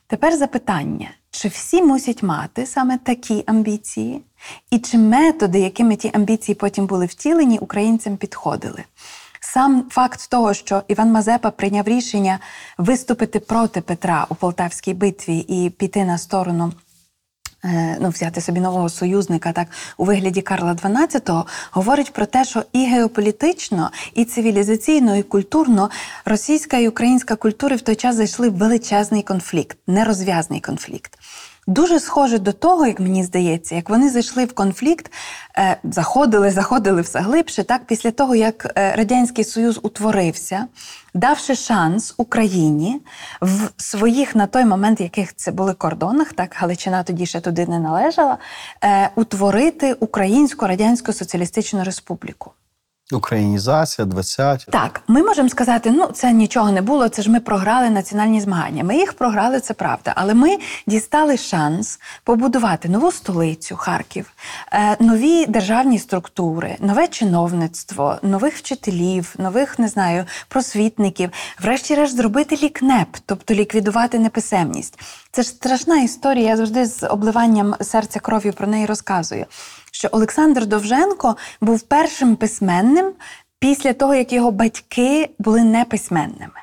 [0.06, 4.22] Тепер запитання: чи всі мусять мати саме такі амбіції,
[4.70, 8.84] і чи методи, якими ті амбіції потім були втілені, українцям підходили?
[9.40, 12.38] Сам факт того, що Іван Мазепа прийняв рішення
[12.78, 16.72] виступити проти Петра у Полтавській битві і піти на сторону
[17.64, 22.64] е, ну, взяти собі нового союзника, так у вигляді Карла XII, говорить про те, що
[22.72, 25.90] і геополітично, і цивілізаційно, і культурно
[26.24, 31.18] російська і українська культури в той час зайшли в величезний конфлікт, нерозв'язний конфлікт.
[31.66, 35.12] Дуже схоже до того, як мені здається, як вони зайшли в конфлікт,
[35.58, 40.66] е, заходили, заходили все глибше, так після того, як е, Радянський Союз утворився,
[41.14, 43.00] давши шанс Україні
[43.40, 47.78] в своїх на той момент, яких це були кордонах, так Галичина тоді ще туди не
[47.78, 48.38] належала,
[48.84, 52.52] е, утворити Українську Радянську Соціалістичну Республіку.
[53.12, 57.90] Українізація, 20 Так, ми можемо сказати, ну це нічого не було, це ж ми програли
[57.90, 58.84] національні змагання.
[58.84, 60.12] Ми їх програли, це правда.
[60.16, 64.32] Але ми дістали шанс побудувати нову столицю Харків,
[64.72, 73.08] е, нові державні структури, нове чиновництво, нових вчителів, нових не знаю, просвітників, врешті-решт зробити лікнеп,
[73.26, 74.98] тобто ліквідувати неписемність.
[75.32, 76.48] Це ж страшна історія.
[76.48, 79.46] Я завжди з обливанням серця кров'ю про неї розказую.
[79.90, 83.12] Що Олександр Довженко був першим письменним
[83.58, 86.60] після того, як його батьки були неписьменними.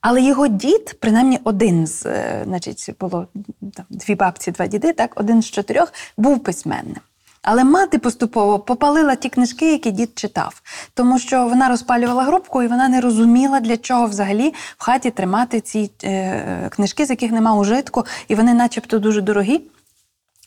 [0.00, 3.26] Але його дід, принаймні один з, е, значить, було
[3.74, 7.00] там, дві бабці, два діди, так, один з чотирьох, був письменним.
[7.42, 10.62] Але мати поступово попалила ті книжки, які дід читав,
[10.94, 15.60] тому що вона розпалювала грубку і вона не розуміла, для чого взагалі в хаті тримати
[15.60, 19.60] ці е, книжки, з яких нема ужитку, і вони, начебто, дуже дорогі.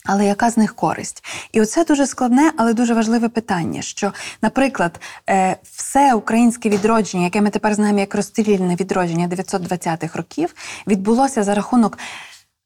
[0.05, 1.23] Але яка з них користь?
[1.51, 3.81] І оце дуже складне, але дуже важливе питання.
[3.81, 10.55] Що, наприклад, е, все українське відродження, яке ми тепер знаємо як розстрільне відродження 920-х років,
[10.87, 11.97] відбулося за рахунок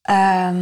[0.09, 0.53] е,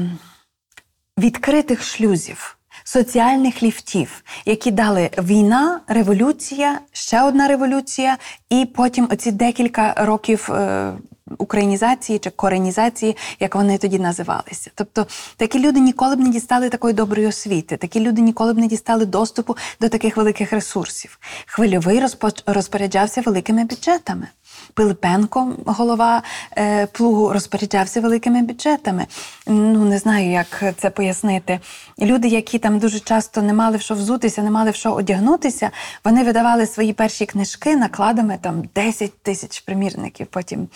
[1.18, 2.58] відкритих шлюзів.
[2.86, 8.18] Соціальних ліфтів, які дали війна, революція, ще одна революція,
[8.50, 10.94] і потім оці декілька років е,
[11.38, 14.72] українізації чи коренізації, як вони тоді називалися.
[14.76, 18.68] Тобто такі люди ніколи б не дістали такої доброї освіти, такі люди ніколи б не
[18.68, 21.20] дістали доступу до таких великих ресурсів.
[21.46, 24.28] Хвильовий розпо- розпоряджався великими бюджетами.
[24.74, 26.24] Пилипенко, голова
[26.58, 29.06] е, плугу, розпоряджався великими бюджетами.
[29.48, 31.60] Ну не знаю, як це пояснити.
[32.00, 35.72] Люди, які там дуже часто не мали в що взутися, не мали в що одягнутися,
[36.06, 40.68] вони видавали свої перші книжки накладами там 10 тисяч примірників, потім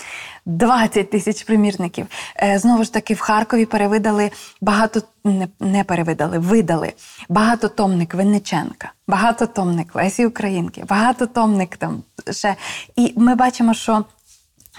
[0.45, 2.07] 20 тисяч примірників.
[2.43, 4.31] Е, знову ж таки, в Харкові перевидали
[4.61, 6.93] багато не, не перевидали, видали
[7.29, 12.55] багатотомник Винниченка, багатотомник Лесі Українки, багатотомник там ще.
[12.95, 14.05] І ми бачимо, що.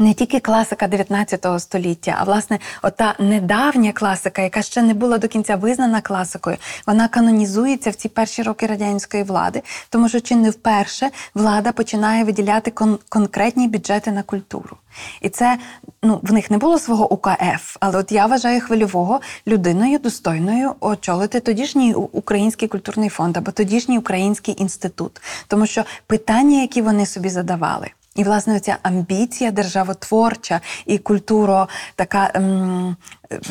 [0.01, 5.29] Не тільки класика 19 століття, а власне, ота недавня класика, яка ще не була до
[5.29, 6.57] кінця визнана класикою,
[6.87, 12.25] вона канонізується в ці перші роки радянської влади, тому що чи не вперше влада починає
[12.25, 14.77] виділяти кон- конкретні бюджети на культуру.
[15.21, 15.59] І це
[16.03, 21.41] ну в них не було свого УКФ, але от я вважаю хвильового людиною достойною очолити
[21.41, 27.91] тодішній український культурний фонд або тодішній український інститут, тому що питання, які вони собі задавали.
[28.19, 32.97] І, власне, ця амбіція державотворча і культура така ем,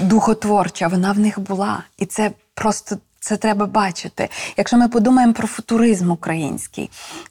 [0.01, 1.83] духотворча, вона в них була.
[1.97, 4.29] І це просто це треба бачити.
[4.57, 6.89] Якщо ми подумаємо про футуризм український,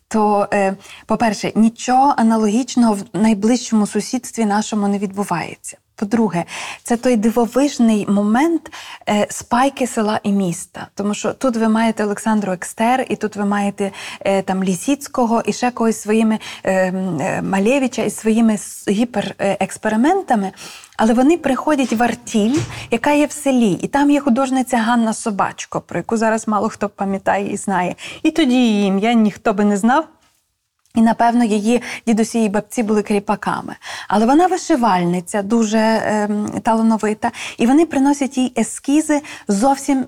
[0.09, 5.77] то, е, по-перше, нічого аналогічного в найближчому сусідстві нашому не відбувається.
[5.97, 6.45] По-друге,
[6.83, 8.73] це той дивовижний момент
[9.09, 10.87] е, спайки села і міста.
[10.95, 15.53] Тому що тут ви маєте Олександру Екстер, і тут ви маєте е, там Лісіцького і
[15.53, 16.93] ще когось своїми е,
[17.43, 18.57] Малєвича із своїми
[18.89, 20.53] гіперекспериментами.
[20.97, 22.59] Але вони приходять в артіль,
[22.91, 26.89] яка є в селі, і там є художниця Ганна Собачко, про яку зараз мало хто
[26.89, 27.95] пам'ятає і знає.
[28.23, 30.05] І тоді її ім'я ніхто би не знав.
[30.97, 33.77] І, напевно, її дідусі і бабці були кріпаками.
[34.09, 40.05] Але вона вишивальниця, дуже ем, талановита, і вони приносять їй ескізи зовсім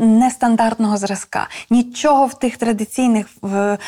[0.00, 1.48] нестандартного зразка.
[1.70, 3.78] Нічого в тих традиційних е,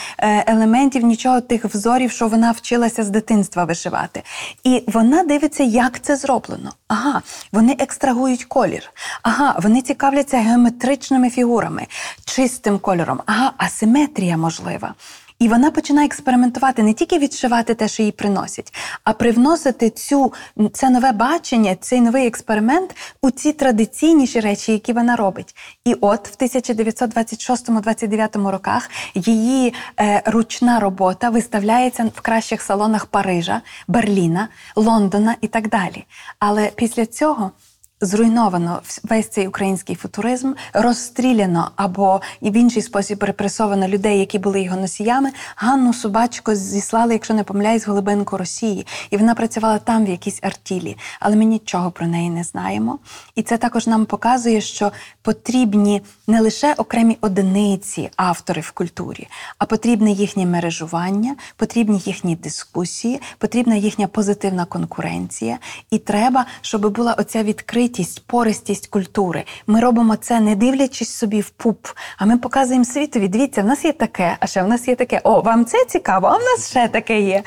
[0.46, 4.22] елементів, нічого тих взорів, що вона вчилася з дитинства вишивати.
[4.64, 6.72] І вона дивиться, як це зроблено.
[6.88, 8.92] Ага, вони екстрагують колір.
[9.22, 11.86] Ага, вони цікавляться геометричними фігурами,
[12.24, 13.20] чистим кольором.
[13.26, 14.94] Ага, асиметрія можлива.
[15.38, 18.74] І вона починає експериментувати не тільки відшивати те, що їй приносять,
[19.04, 20.32] а привносити цю
[20.72, 25.56] це нове бачення, цей новий експеримент у ці традиційніші речі, які вона робить.
[25.84, 34.48] І от в 1926-29 роках її е, ручна робота виставляється в кращих салонах Парижа, Берліна,
[34.76, 36.04] Лондона і так далі.
[36.38, 37.50] Але після цього.
[38.00, 44.62] Зруйновано весь цей український футуризм, розстріляно або і в інший спосіб репресовано людей, які були
[44.62, 45.30] його носіями.
[45.56, 50.96] Ганну Собачко зіслали, якщо не помиляюсь, глибинку Росії, і вона працювала там в якійсь артілі.
[51.20, 52.98] Але ми нічого про неї не знаємо.
[53.34, 54.92] І це також нам показує, що
[55.22, 59.28] потрібні не лише окремі одиниці автори в культурі,
[59.58, 65.58] а потрібне їхнє мережування, потрібні їхні дискусії, потрібна їхня позитивна конкуренція.
[65.90, 69.44] І треба, щоб була оця відкритість відкритість, пористість культури.
[69.66, 71.86] Ми робимо це, не дивлячись собі в пуп,
[72.18, 73.28] а ми показуємо світові.
[73.28, 75.20] Дивіться, в нас є таке, а ще в нас є таке.
[75.24, 77.42] О, вам це цікаво, а в нас ще таке є.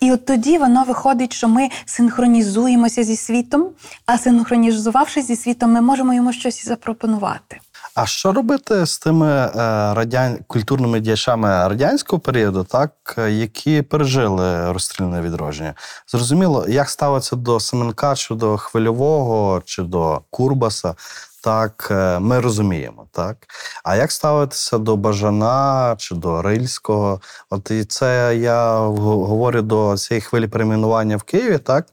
[0.00, 3.70] І от тоді воно виходить, що ми синхронізуємося зі світом,
[4.06, 7.60] а синхронізувавшись зі світом, ми можемо йому щось запропонувати.
[8.02, 9.50] А що робити з тими е,
[9.94, 10.38] радян...
[10.46, 12.92] культурними діячами радянського періоду, так
[13.30, 15.74] які пережили розстрільне відродження?
[16.08, 20.94] Зрозуміло, як ставиться до Семенка, чи до Хвильового, чи до Курбаса?
[21.42, 23.36] Так, е, ми розуміємо, так.
[23.84, 27.20] А як ставитися до Бажана чи до Рильського?
[27.50, 31.86] От і це я говорю до цієї хвилі перейменування в Києві, так,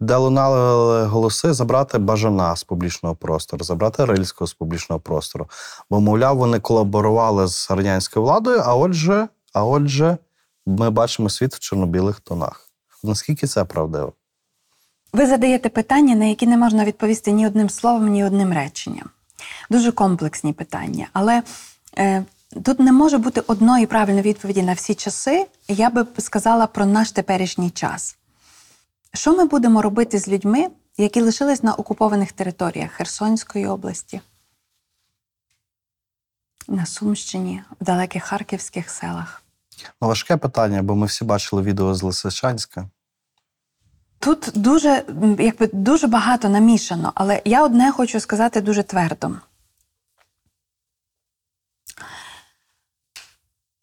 [0.00, 5.48] де лунали голоси забрати Бажана з публічного простору, забрати Рильського з публічного простору.
[5.90, 10.18] Бо, мовляв, вони колаборували з радянською владою, а отже, а отже,
[10.66, 12.68] ми бачимо світ в чорно-білих тонах.
[13.02, 14.12] Наскільки це правдиво?
[15.12, 19.10] Ви задаєте питання, на які не можна відповісти ні одним словом, ні одним реченням.
[19.70, 21.08] Дуже комплексні питання.
[21.12, 21.42] Але
[21.98, 22.24] е,
[22.64, 25.46] тут не може бути одної правильної відповіді на всі часи.
[25.68, 28.16] Я би сказала про наш теперішній час.
[29.14, 34.20] Що ми будемо робити з людьми, які лишились на окупованих територіях Херсонської області,
[36.68, 39.42] на Сумщині, в далеких харківських селах?
[40.02, 42.88] Ну, важке питання, бо ми всі бачили відео з Лисичанська.
[44.22, 45.04] Тут дуже
[45.38, 49.30] якби дуже багато намішано, але я одне хочу сказати дуже твердо.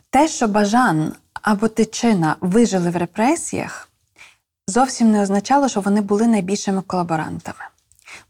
[0.10, 3.90] Те, що Бажан або Тичина вижили в репресіях,
[4.68, 7.66] зовсім не означало, що вони були найбільшими колаборантами.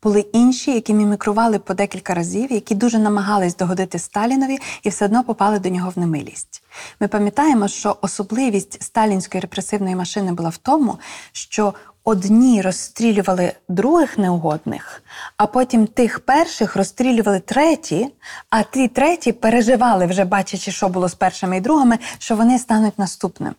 [0.03, 5.23] Були інші, які мімікрували по декілька разів, які дуже намагались догодити Сталінові і все одно
[5.23, 6.63] попали до нього в немилість.
[6.99, 10.99] Ми пам'ятаємо, що особливість сталінської репресивної машини була в тому,
[11.31, 11.73] що
[12.09, 15.03] одні розстрілювали других неугодних,
[15.37, 18.07] а потім тих перших розстрілювали треті,
[18.49, 22.99] а ті треті переживали, вже бачачи, що було з першими і другими, що вони стануть
[22.99, 23.55] наступними.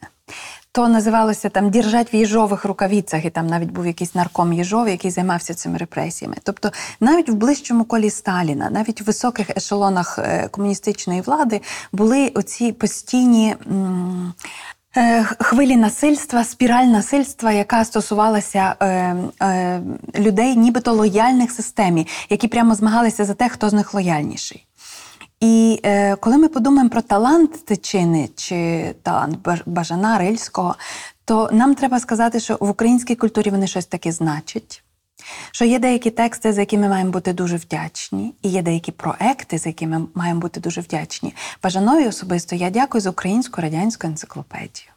[0.72, 5.10] То називалося там «Держать в їжових рукавицях, і там навіть був якийсь нарком Єжов, який
[5.10, 6.36] займався цими репресіями.
[6.42, 6.70] Тобто,
[7.00, 11.60] навіть в ближчому колі Сталіна, навіть в високих ешелонах е, комуністичної влади
[11.92, 13.56] були оці постійні.
[13.66, 14.34] М-
[15.38, 18.86] хвилі насильства, спіраль насильства, яка стосувалася е,
[19.42, 19.82] е,
[20.18, 24.66] людей, нібито лояльних системі, які прямо змагалися за те, хто з них лояльніший.
[25.40, 30.74] І е, коли ми подумаємо про талант Тичини чи талант Бажана Рильського,
[31.24, 34.82] то нам треба сказати, що в українській культурі вони щось таке значать.
[35.52, 39.58] Що є деякі тексти, за які ми маємо бути дуже вдячні, і є деякі проекти,
[39.58, 41.34] за які ми маємо бути дуже вдячні.
[41.62, 44.90] Бажанові особисто я дякую за українську радянську енциклопедію.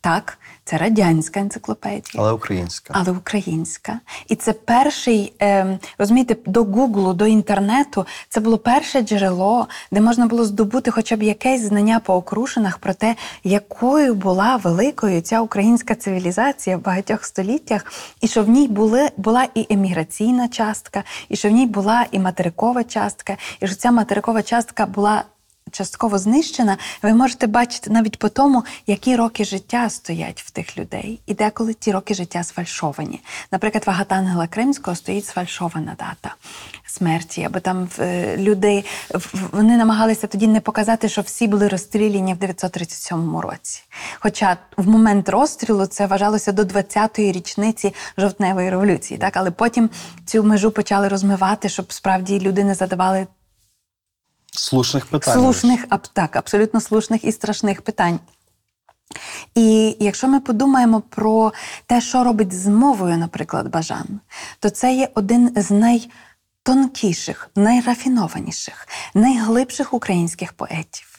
[0.00, 2.94] Так, це радянська енциклопедія, але українська.
[2.96, 4.00] Але українська.
[4.28, 10.26] І це перший, ем, розумієте, до Гуглу, до інтернету це було перше джерело, де можна
[10.26, 15.94] було здобути хоча б якесь знання по окрушинах про те, якою була великою ця українська
[15.94, 21.48] цивілізація в багатьох століттях, і що в ній були, була і еміграційна частка, і що
[21.48, 25.24] в ній була і материкова частка, і що ця материкова частка була
[25.76, 31.20] частково знищена, ви можете бачити навіть по тому, які роки життя стоять в тих людей,
[31.26, 33.20] і деколи ті роки життя сфальшовані.
[33.52, 36.34] Наприклад, в Агатангела Кримського стоїть сфальшована дата
[36.86, 38.84] смерті, або там е, люди
[39.52, 43.82] вони намагалися тоді не показати, що всі були розстріляні в 937 році.
[44.20, 49.90] Хоча в момент розстрілу це вважалося до 20-ї річниці жовтневої революції, так але потім
[50.24, 53.26] цю межу почали розмивати, щоб справді люди не задавали
[54.58, 55.34] Слушних питань.
[55.34, 58.18] слушних, а, так, абсолютно слушних і страшних питань.
[59.54, 61.52] І якщо ми подумаємо про
[61.86, 64.20] те, що робить з мовою, наприклад, Бажан,
[64.60, 71.15] то це є один з найтонкіших, найрафінованіших, найглибших українських поетів.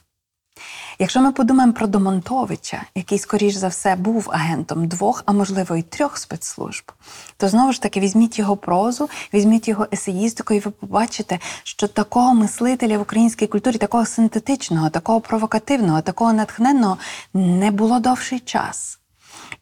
[0.99, 5.81] Якщо ми подумаємо про Домонтовича, який, скоріш за все, був агентом двох, а можливо й
[5.81, 6.91] трьох спецслужб,
[7.37, 12.33] то знову ж таки візьміть його прозу, візьміть його есеїстику, і ви побачите, що такого
[12.33, 16.97] мислителя в українській культурі, такого синтетичного, такого провокативного, такого натхненного
[17.33, 18.99] не було довший час.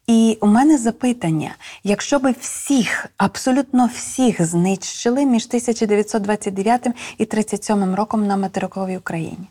[0.06, 6.86] І у мене запитання: якщо би всіх, абсолютно всіх знищили між 1929
[7.18, 9.48] і 37 роком на материковій Україні,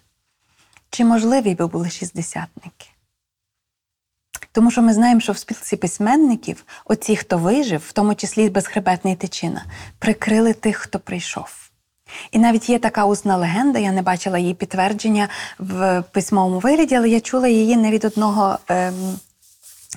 [0.95, 2.87] чи можливі би були шістдесятники?
[4.51, 9.15] Тому що ми знаємо, що в спілці письменників оці, хто вижив, в тому числі безхребетний
[9.15, 9.65] тичина,
[9.99, 11.69] прикрили тих, хто прийшов.
[12.31, 15.29] І навіть є така усна легенда, я не бачила її підтвердження
[15.59, 19.19] в письмовому вигляді, але я чула її не від одного ем,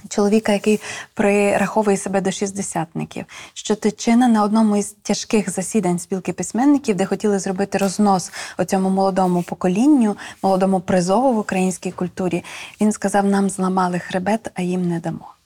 [0.08, 0.80] чоловіка, який
[1.14, 3.24] прираховує себе до шістдесятників,
[3.54, 9.42] що Тичина на одному із тяжких засідань спілки письменників, де хотіли зробити рознос оцьому молодому
[9.42, 12.44] поколінню, молодому призову в українській культурі,
[12.80, 15.37] він сказав: нам зламали хребет, а їм не дамо.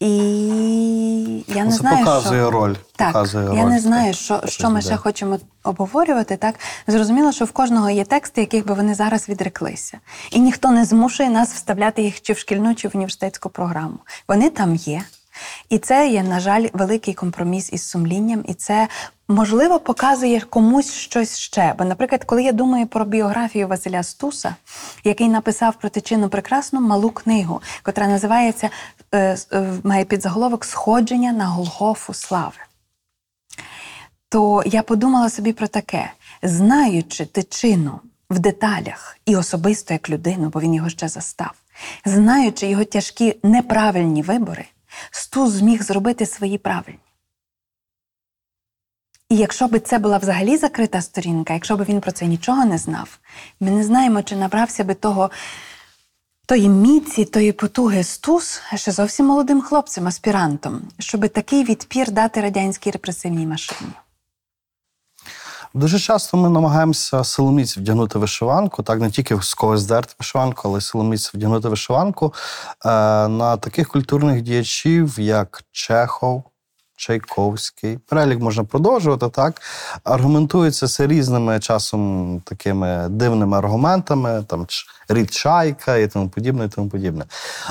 [0.00, 0.08] І
[1.48, 2.50] я не Це знаю, показує що...
[2.50, 6.36] роль, Так, показує я роль не знаю, що, що ми ще хочемо обговорювати.
[6.36, 6.54] Так
[6.86, 9.98] зрозуміло, що в кожного є тексти, яких би вони зараз відреклися,
[10.30, 13.98] і ніхто не змушує нас вставляти їх чи в шкільну, чи в університетську програму.
[14.28, 15.02] Вони там є.
[15.68, 18.88] І це є, на жаль, великий компроміс із сумлінням, і це
[19.28, 21.74] можливо показує комусь щось ще.
[21.78, 24.54] Бо, наприклад, коли я думаю про біографію Василя Стуса,
[25.04, 28.70] який написав про тичину прекрасну малу книгу, котра називається
[29.84, 32.58] має підзаголовок Сходження на Голгофу слави
[34.28, 38.00] то я подумала собі про таке: знаючи тичину
[38.30, 41.52] в деталях і особисто як людину, бо він його ще застав,
[42.04, 44.64] знаючи його тяжкі неправильні вибори,
[45.10, 46.98] Стус зміг зробити свої правильні.
[49.28, 52.78] І якщо би це була взагалі закрита сторінка, якщо б він про це нічого не
[52.78, 53.18] знав,
[53.60, 55.30] ми не знаємо, чи набрався би того.
[56.48, 62.90] Тої міці, тої потуги Стус ще зовсім молодим хлопцем, аспірантом, щоб такий відпір дати радянській
[62.90, 63.90] репресивній машині.
[65.74, 70.78] Дуже часто ми намагаємося силоміць вдягнути вишиванку, так не тільки з когось здерти вишиванку, але
[70.78, 72.34] й силоміць вдягнути вишиванку
[72.84, 72.88] е,
[73.28, 76.44] на таких культурних діячів, як Чехов,
[76.96, 77.98] Чайковський.
[77.98, 79.62] Перелік можна продовжувати, так.
[80.04, 84.66] Аргументується це різними часом такими дивними аргументами, там
[85.08, 87.24] рід чайка і тому подібне, і тому подібне.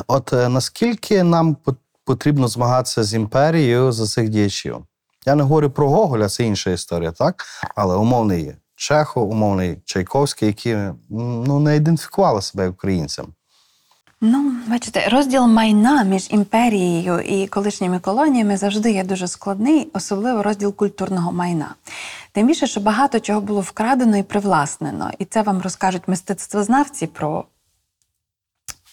[0.08, 4.78] От е, наскільки нам пот- потрібно змагатися з імперією за цих діячів?
[5.26, 7.46] Я не говорю про Гоголя, це інша історія, так?
[7.76, 10.78] Але умовний Чехов, умовний Чайковський, які
[11.10, 13.28] ну, не ідентифікували себе як українцям.
[14.22, 20.76] Ну, бачите, розділ майна між імперією і колишніми колоніями завжди є дуже складний, особливо розділ
[20.76, 21.76] культурного майна.
[22.32, 25.12] Тим більше, що багато чого було вкрадено і привласнено.
[25.20, 27.46] І це вам розкажуть мистецтвознавці про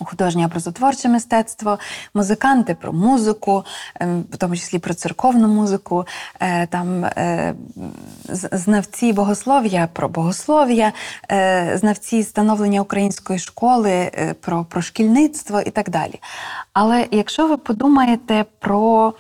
[0.05, 1.79] художнє образотворче мистецтво,
[2.15, 3.65] музиканти про музику,
[4.01, 6.07] ем, в тому числі про церковну музику,
[6.41, 7.55] е, там е,
[8.53, 10.93] знавці богослов'я про богослов'я,
[11.31, 16.21] е, знавці становлення української школи про, про шкільництво і так далі.
[16.73, 19.15] Але якщо ви подумаєте про,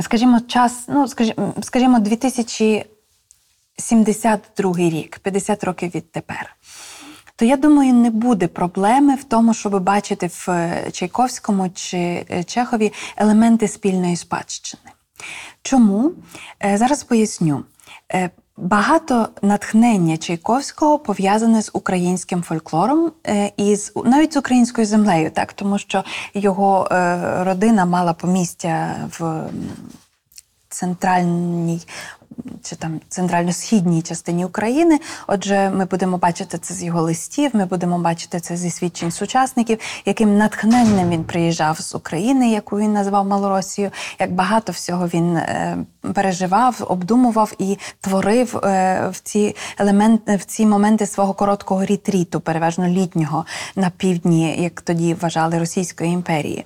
[0.00, 1.08] скажімо, час, ну
[1.62, 6.56] скажімо, 2072 рік, 50 років відтепер
[7.36, 12.44] то я думаю, не буде проблеми в тому, щоб бачити в е, Чайковському чи е,
[12.44, 14.82] Чехові елементи спільної спадщини.
[15.62, 16.12] Чому?
[16.64, 17.64] Е, Зараз поясню.
[18.56, 23.12] Багато натхнення Чайковського пов'язане з українським фольклором
[23.56, 26.04] і з навіть з українською землею, так тому що
[26.34, 26.88] його
[27.44, 29.44] родина мала помістя в
[30.68, 31.80] центральній
[32.62, 35.00] чи там центрально-східній частині України.
[35.26, 39.78] Отже, ми будемо бачити це з його листів, ми будемо бачити це зі свідчень сучасників,
[40.04, 45.76] яким натхненним він приїжджав з України, яку він назвав Малоросією, як багато всього він е,
[46.14, 52.88] переживав, обдумував і творив е, в ці елементи, в ці моменти свого короткого рітріту, переважно
[52.88, 53.44] літнього
[53.76, 56.64] на півдні, як тоді вважали Російської імперії.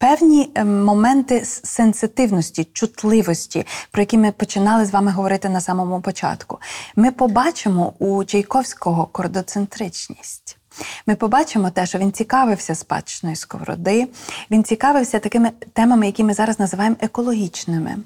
[0.00, 6.58] Певні е, моменти сенситивності, чутливості, про які ми починали з вами говорити на самому початку,
[6.96, 10.58] ми побачимо у Чайковського кордоцентричність.
[11.06, 14.08] Ми побачимо те, що він цікавився спадщиною сковороди,
[14.50, 17.96] він цікавився такими темами, які ми зараз називаємо екологічними,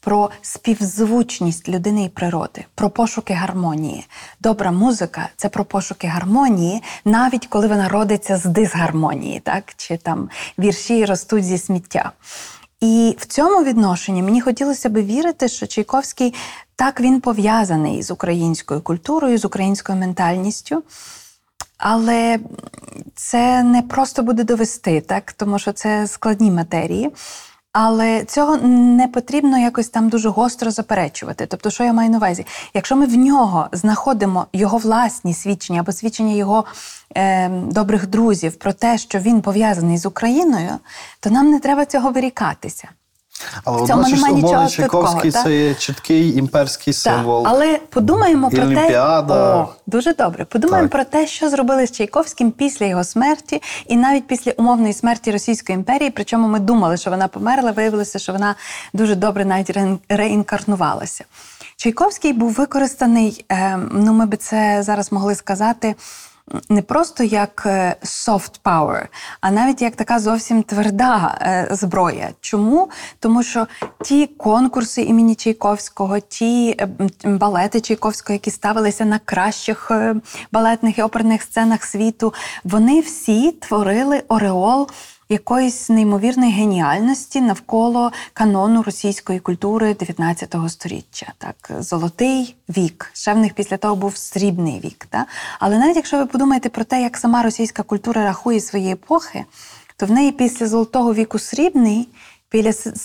[0.00, 4.06] про співзвучність людини і природи, про пошуки гармонії.
[4.40, 9.64] Добра музика це про пошуки гармонії, навіть коли вона родиться з дисгармонії, так?
[9.76, 12.12] чи там вірші ростуть зі сміття.
[12.80, 16.34] І в цьому відношенні мені хотілося би вірити, що Чайковський
[16.76, 20.82] так він пов'язаний з українською культурою, з українською ментальністю.
[21.80, 22.38] Але
[23.14, 25.32] це не просто буде довести, так?
[25.32, 27.10] тому що це складні матерії.
[27.72, 31.46] Але цього не потрібно якось там дуже гостро заперечувати.
[31.46, 32.46] Тобто, що я маю на увазі?
[32.74, 36.64] Якщо ми в нього знаходимо його власні свідчення або свідчення його
[37.16, 40.78] е, добрих друзів про те, що він пов'язаний з Україною,
[41.20, 42.88] то нам не треба цього вирікатися.
[43.64, 47.44] Але В цьому немає нічого умовно Чайковський це є чіткий імперський символ.
[47.44, 50.44] Так, але подумаємо про те, О, дуже добре.
[50.44, 50.92] Подумаємо Так.
[50.92, 55.76] про те, що зробили з Чайковським після його смерті, і навіть після умовної смерті Російської
[55.76, 56.10] імперії.
[56.10, 58.54] Причому ми думали, що вона померла, виявилося, що вона
[58.92, 59.78] дуже добре навіть
[60.08, 61.24] реінкарнувалася.
[61.76, 65.94] Чайковський був використаний, е, ну ми би це зараз могли сказати.
[66.68, 69.06] Не просто як е, soft power,
[69.40, 72.30] а навіть як така зовсім тверда е, зброя.
[72.40, 72.90] Чому?
[73.18, 73.66] Тому що
[74.04, 76.88] ті конкурси імені Чайковського, ті е,
[77.24, 79.90] балети Чайковського, які ставилися на кращих
[80.52, 82.34] балетних і оперних сценах світу,
[82.64, 84.88] вони всі творили ореол
[85.30, 91.32] якоїсь неймовірної геніальності навколо канону російської культури 19 століття.
[91.38, 93.10] Так, золотий вік.
[93.12, 95.06] Ще в них після того був срібний вік.
[95.10, 95.26] Так?
[95.58, 99.44] Але навіть якщо ви подумаєте про те, як сама російська культура рахує свої епохи,
[99.96, 102.08] то в неї після золотого віку срібний.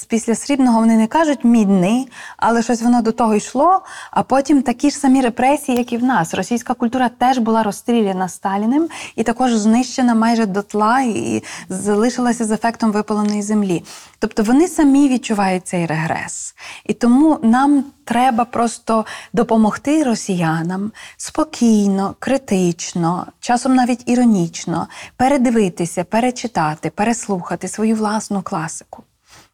[0.08, 3.82] Після, срібного вони не кажуть мідний, але щось воно до того йшло.
[4.12, 6.34] А потім такі ж самі репресії, як і в нас.
[6.34, 12.92] Російська культура теж була розстріляна Сталіним і також знищена майже дотла і залишилася з ефектом
[12.92, 13.84] випаленої землі.
[14.20, 16.56] Тобто вони самі відчувають цей регрес.
[16.86, 24.88] І тому нам треба просто допомогти росіянам спокійно, критично, часом навіть іронічно
[25.18, 29.04] передивитися, перечитати, переслухати свою власну класику.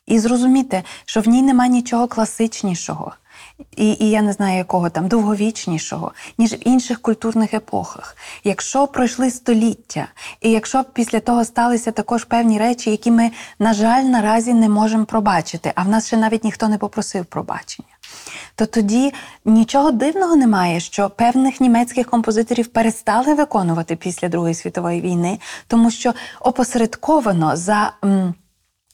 [0.06, 3.14] І зрозуміти, що в ній нема нічого класичнішого,
[3.76, 8.18] і, і я не знаю якого там довговічнішого, ніж в інших культурних епохах.
[8.44, 10.08] Якщо пройшли століття,
[10.42, 15.06] і якщо після того сталися також певні речі, які ми, на жаль, наразі не можемо
[15.06, 17.88] пробачити, а в нас ще навіть ніхто не попросив пробачення.
[18.56, 19.14] То тоді
[19.46, 26.14] нічого дивного немає, що певних німецьких композиторів перестали виконувати після Другої світової війни, тому що
[26.40, 27.94] опосередковано за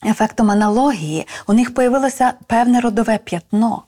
[0.06, 3.84] ефектом аналогії у них появилося певне родове п'ятно,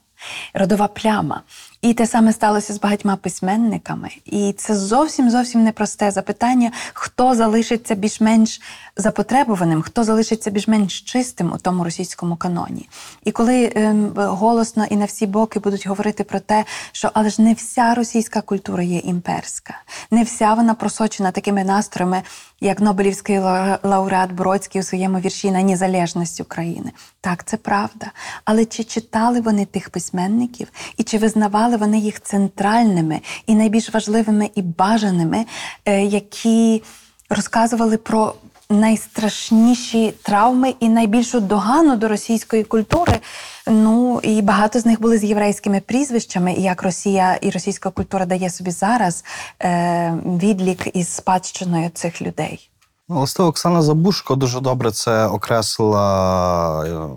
[0.54, 1.42] родова пляма.
[1.82, 4.10] І те саме сталося з багатьма письменниками.
[4.26, 8.62] І це зовсім зовсім непросте запитання, хто залишиться більш-менш
[8.96, 12.90] запотребуваним, хто залишиться більш-менш чистим у тому російському каноні.
[13.24, 17.42] І коли ем, голосно і на всі боки будуть говорити про те, що але ж
[17.42, 19.74] не вся російська культура є імперська,
[20.12, 22.22] не вся вона просочена такими настроями,
[22.62, 23.40] як Нобелівський
[23.84, 26.92] лауреат Бродський у своєму вірші на незалежність України.
[27.22, 28.12] Так, це правда.
[28.46, 34.50] Але чи читали вони тих письменників, і чи визнавали вони їх центральними і найбільш важливими
[34.56, 35.46] і бажаними,
[35.86, 36.84] е, які
[37.30, 38.34] розказували про
[38.70, 43.20] найстрашніші травми і найбільшу догану до російської культури.
[43.68, 48.26] Ну і багато з них були з єврейськими прізвищами, і як Росія і російська культура
[48.26, 49.24] дає собі зараз
[49.62, 52.70] е, відлік із спадщиною цих людей.
[53.10, 57.10] Ну, Власне, Оксана Забушко дуже добре це окреслила е,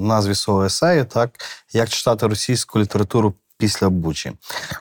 [0.00, 1.30] назві свого есею, так
[1.72, 4.32] як читати російську літературу після Бучі.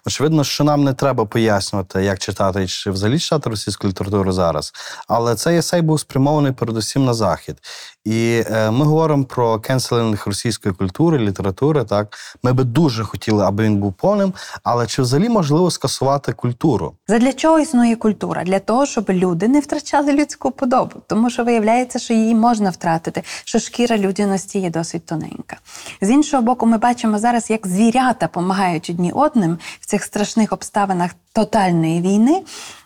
[0.06, 4.74] Очевидно, що нам не треба пояснювати, як читати чи взагалі читати російську літературу зараз.
[5.08, 7.58] Але цей есей був спрямований передусім на захід.
[8.06, 11.84] І е, ми говоримо про кенселінг російської культури, літератури.
[11.84, 14.34] Так ми би дуже хотіли, аби він був повним.
[14.64, 16.94] Але чи взагалі можливо скасувати культуру?
[17.08, 18.44] Задля чого існує культура?
[18.44, 23.24] Для того, щоб люди не втрачали людську подобу, тому що виявляється, що її можна втратити,
[23.44, 25.58] що шкіра людяності є досить тоненька.
[26.02, 31.12] З іншого боку, ми бачимо зараз, як звірята допомагають одні одним в цих страшних обставинах
[31.34, 32.42] тотальної війни.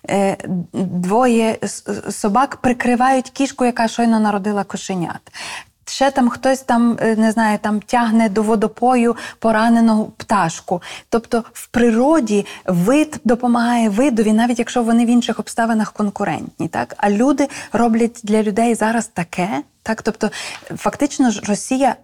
[0.09, 0.37] Е,
[0.73, 1.57] Двоє
[2.11, 5.21] собак прикривають кішку, яка щойно народила кошенят.
[5.85, 10.81] Ще там хтось там е, не знаю, там тягне до водопою поранену пташку.
[11.09, 16.67] Тобто в природі вид допомагає видові, навіть якщо вони в інших обставинах конкурентні.
[16.67, 16.93] Так?
[16.97, 19.61] А люди роблять для людей зараз таке.
[19.83, 20.01] Так?
[20.01, 20.29] Тобто,
[20.77, 21.95] фактично ж Росія.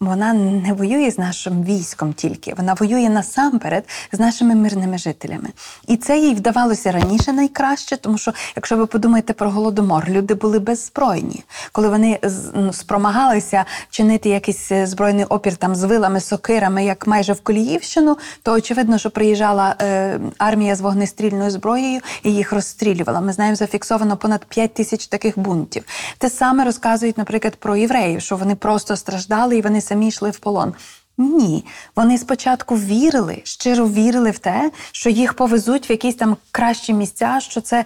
[0.00, 5.48] Вона не воює з нашим військом тільки, вона воює насамперед з нашими мирними жителями.
[5.86, 10.58] І це їй вдавалося раніше найкраще, тому що, якщо ви подумаєте про голодомор, люди були
[10.58, 11.44] беззбройні.
[11.72, 12.18] Коли вони
[12.54, 18.18] ну, спромагалися чинити якийсь е, збройний опір там з вилами, сокирами, як майже в Коліївщину,
[18.42, 23.20] то очевидно, що приїжджала е, армія з вогнестрільною зброєю і їх розстрілювала.
[23.20, 25.84] Ми знаємо, зафіксовано понад 5 тисяч таких бунтів.
[26.18, 30.38] Те саме розказують, наприклад, про євреїв, що вони просто страждали і вони самі йшли в
[30.38, 30.74] полон.
[31.20, 31.64] Ні,
[31.96, 37.38] вони спочатку вірили, щиро вірили в те, що їх повезуть в якісь там кращі місця,
[37.40, 37.84] що це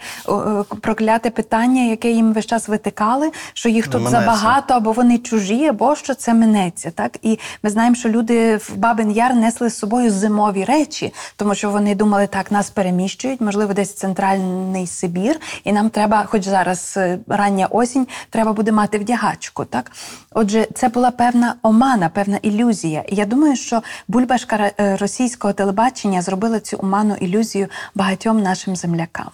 [0.80, 4.20] прокляте питання, яке їм весь час витикали, що їх тут Минеться.
[4.20, 6.90] забагато, або вони чужі, або що це минеться.
[6.90, 11.54] Так і ми знаємо, що люди в Бабин Яр несли з собою зимові речі, тому
[11.54, 16.94] що вони думали, так нас переміщують, можливо, десь центральний Сибір, і нам треба, хоч зараз
[16.96, 19.64] е, рання осінь, треба буде мати вдягачку.
[19.64, 19.92] Так,
[20.34, 23.04] отже, це була певна омана, певна ілюзія.
[23.08, 29.30] І я думаю, що бульбашка е, російського телебачення зробила цю оману ілюзію багатьом нашим землякам.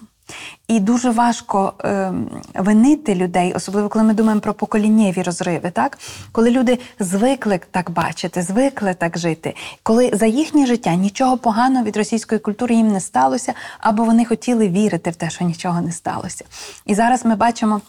[0.68, 2.12] І дуже важко е,
[2.54, 5.98] винити людей, особливо коли ми думаємо про поколіннєві розриви, так
[6.32, 11.96] коли люди звикли так бачити, звикли так жити, коли за їхнє життя нічого поганого від
[11.96, 16.44] російської культури їм не сталося, або вони хотіли вірити в те, що нічого не сталося.
[16.86, 17.80] І зараз ми бачимо,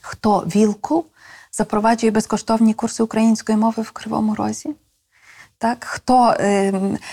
[0.00, 1.04] хто вілку
[1.56, 4.74] запроваджує безкоштовні курси української мови в Кривому Розі.
[5.64, 6.72] Так, хто е,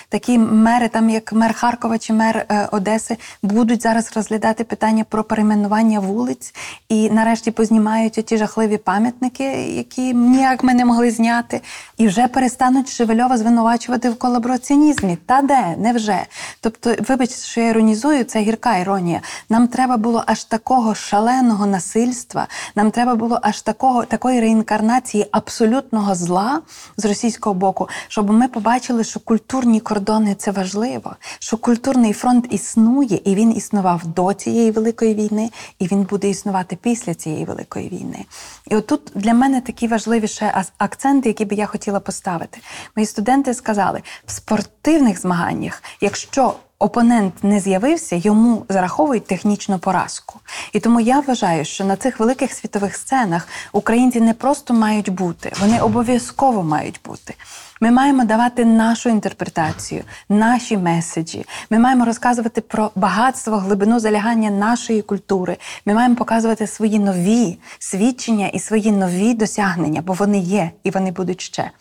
[0.10, 5.24] такі мери, там як мер Харкова чи мер е, Одеси, будуть зараз розглядати питання про
[5.24, 6.54] перейменування вулиць
[6.90, 11.62] і нарешті познімають оті жахливі пам'ятники, які ніяк ми не могли зняти,
[11.98, 15.18] і вже перестануть Шевельова звинувачувати в колабораціонізмі.
[15.26, 16.20] Та де, невже?
[16.62, 19.22] Тобто, вибачте, що я іронізую, це гірка іронія.
[19.50, 26.16] Нам треба було аж такого шаленого насильства, нам треба було аж такого такої реінкарнації абсолютного
[26.16, 26.62] зла
[26.98, 33.22] з російського боку, щоб ми побачили, що культурні кордони це важливо, що культурний фронт існує,
[33.26, 38.26] і він існував до цієї великої війни, і він буде існувати після цієї великої війни.
[38.68, 42.60] І отут для мене такі важливі ще акценти, які би я хотіла поставити.
[42.96, 50.40] Мої студенти сказали, в спортивних змаганнях, якщо опонент не з'явився, йому зараховують технічну поразку.
[50.74, 55.52] І тому я вважаю, що на цих великих світових сценах українці не просто мають бути,
[55.62, 57.36] вони обов'язково мають бути.
[57.84, 61.46] Ми маємо давати нашу інтерпретацію, наші меседжі.
[61.70, 65.58] Ми маємо розказувати про багатство, глибину залягання нашої культури.
[65.86, 71.12] Ми маємо показувати свої нові свідчення і свої нові досягнення, бо вони є і вони
[71.12, 71.72] будуть ще.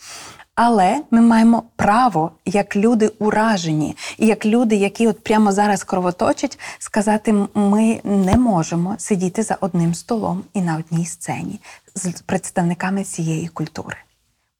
[0.54, 6.58] Але ми маємо право, як люди уражені, і як люди, які от прямо зараз кровоточать,
[6.78, 11.60] сказати: ми не можемо сидіти за одним столом і на одній сцені
[11.94, 13.96] з представниками цієї культури.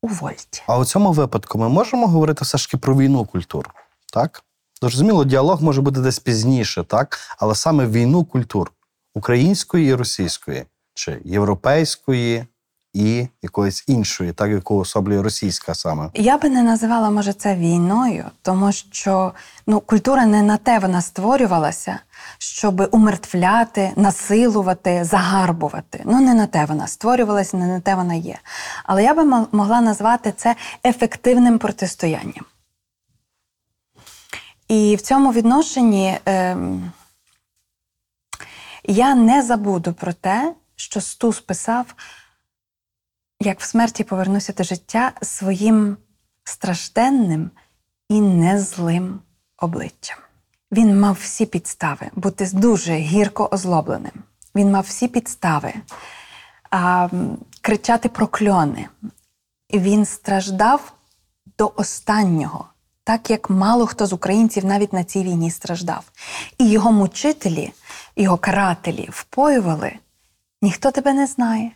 [0.03, 0.62] Увольте.
[0.66, 3.74] А у цьому випадку ми можемо говорити все ж таки про війну культур,
[4.12, 4.42] так?
[4.82, 7.18] Зрозуміло, діалог може бути десь пізніше, так?
[7.38, 8.72] Але саме війну культур
[9.14, 12.46] української і російської, чи європейської
[12.92, 16.11] і якоїсь іншої, так яку особлює російська саме.
[16.14, 19.32] Я би не називала, може, це війною, тому що
[19.66, 21.98] ну, культура не на те вона створювалася,
[22.43, 26.03] щоб умертвляти, насилувати, загарбувати.
[26.05, 28.38] Ну, не на те вона створювалася, не на те вона є.
[28.84, 32.45] Але я би могла назвати це ефективним протистоянням.
[34.68, 36.93] І в цьому відношенні ем,
[38.84, 41.95] я не забуду про те, що Стус писав
[43.41, 45.97] як в смерті повернуся до життя своїм
[46.45, 47.51] стражденним
[48.09, 49.20] і незлим
[49.57, 50.18] обличчям.
[50.73, 54.12] Він мав всі підстави бути дуже гірко озлобленим.
[54.55, 55.75] Він мав всі підстави
[56.71, 57.09] а,
[57.61, 58.89] кричати прокльони.
[59.73, 60.93] Він страждав
[61.59, 62.66] до останнього.
[63.05, 66.05] так як мало хто з українців навіть на цій війні страждав.
[66.59, 67.73] І його мучителі,
[68.16, 69.93] його карателі впоювали,
[70.62, 71.71] ніхто тебе не знає.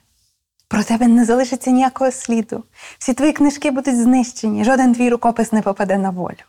[0.69, 2.65] Про тебе не залишиться ніякого сліду.
[2.99, 6.45] Всі твої книжки будуть знищені, жоден твій рукопис не попаде на волю.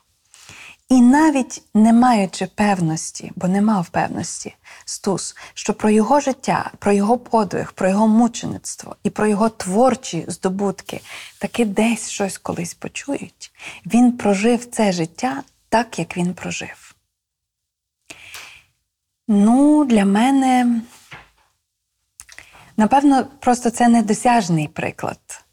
[0.89, 4.55] І навіть не маючи певності, бо не мав певності,
[4.85, 10.25] Стус, що про його життя, про його подвиг, про його мучеництво і про його творчі
[10.27, 11.01] здобутки
[11.39, 13.51] таки десь щось колись почують,
[13.85, 16.95] він прожив це життя так, як він прожив.
[19.27, 20.81] Ну, для мене,
[22.77, 25.44] напевно, просто це недосяжний приклад.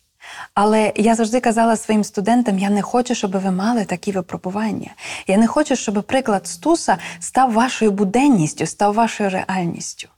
[0.55, 4.91] Але я завжди казала своїм студентам: я не хочу, щоб ви мали такі випробування.
[5.27, 10.09] Я не хочу, щоб приклад Стуса став вашою буденністю, став вашою реальністю.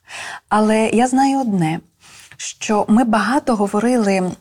[0.49, 1.80] Але я знаю одне,
[2.37, 4.32] що ми багато говорили.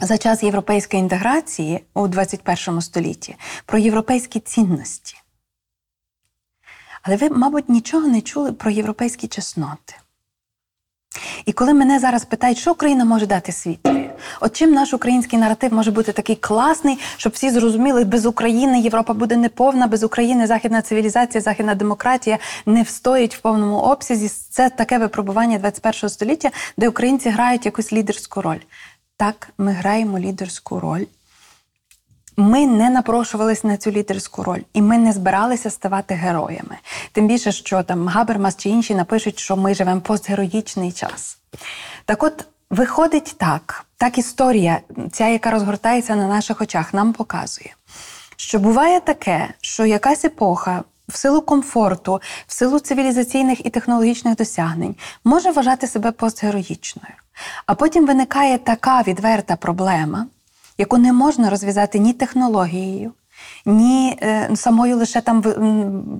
[0.00, 5.16] За час європейської інтеграції у 21 столітті про європейські цінності.
[7.02, 9.94] Але ви, мабуть, нічого не чули про європейські чесноти.
[11.46, 13.97] І коли мене зараз питають, що Україна може дати світові,
[14.40, 19.12] от чим наш український наратив може бути такий класний, щоб всі зрозуміли, без України Європа
[19.12, 24.28] буде неповна, без України західна цивілізація, західна демократія не встоїть в повному обсязі.
[24.28, 28.60] Це таке випробування 21 століття, де українці грають якусь лідерську роль.
[29.16, 31.04] Так, ми граємо лідерську роль.
[32.36, 36.76] Ми не напрошувались на цю лідерську роль, і ми не збиралися ставати героями.
[37.12, 41.38] Тим більше, що там Габермас чи інші напишуть, що ми живемо постгероїчний час.
[42.04, 44.80] Так от, виходить так, так історія,
[45.12, 47.74] ця, яка розгортається на наших очах, нам показує,
[48.36, 50.84] що буває таке, що якась епоха.
[51.08, 57.14] В силу комфорту, в силу цивілізаційних і технологічних досягнень може вважати себе постгероїчною.
[57.66, 60.26] А потім виникає така відверта проблема,
[60.78, 63.12] яку не можна розв'язати ні технологією,
[63.66, 65.44] ні е, самою лише там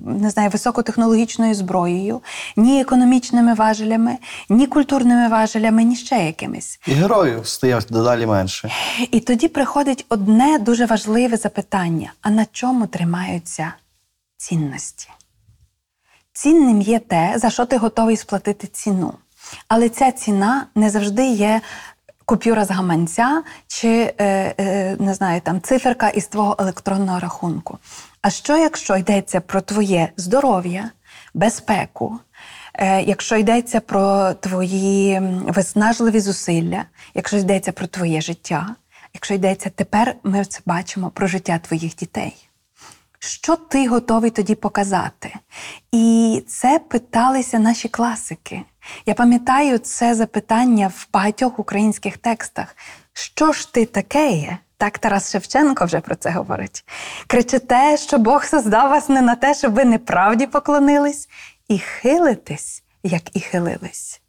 [0.05, 2.21] не знаю, високотехнологічною зброєю,
[2.55, 4.17] ні економічними важелями,
[4.49, 6.79] ні культурними важелями, ні ще якимись.
[6.87, 8.71] І героїв стає дедалі менше.
[9.11, 13.73] І тоді приходить одне дуже важливе запитання: а на чому тримаються
[14.37, 15.09] цінності?
[16.33, 19.13] Цінним є те, за що ти готовий сплатити ціну.
[19.67, 21.61] Але ця ціна не завжди є
[22.29, 24.13] купюра з гаманця чи е,
[24.59, 27.77] е, не знаю, там циферка із твого електронного рахунку.
[28.21, 30.91] А що, якщо йдеться про твоє здоров'я,
[31.33, 32.19] безпеку,
[32.73, 38.75] е, якщо йдеться про твої виснажливі зусилля, якщо йдеться про твоє життя,
[39.13, 42.48] якщо йдеться тепер, ми це бачимо про життя твоїх дітей.
[43.19, 45.33] Що ти готовий тоді показати?
[45.91, 48.61] І це питалися наші класики.
[49.05, 52.75] Я пам'ятаю це запитання в багатьох українських текстах.
[53.13, 54.57] Що ж ти таке є?
[54.77, 56.85] Так Тарас Шевченко вже про це говорить.
[57.27, 61.29] Кричите, що Бог создав вас не на те, щоб ви неправді поклонились,
[61.67, 64.21] і хилитесь, як і хилились.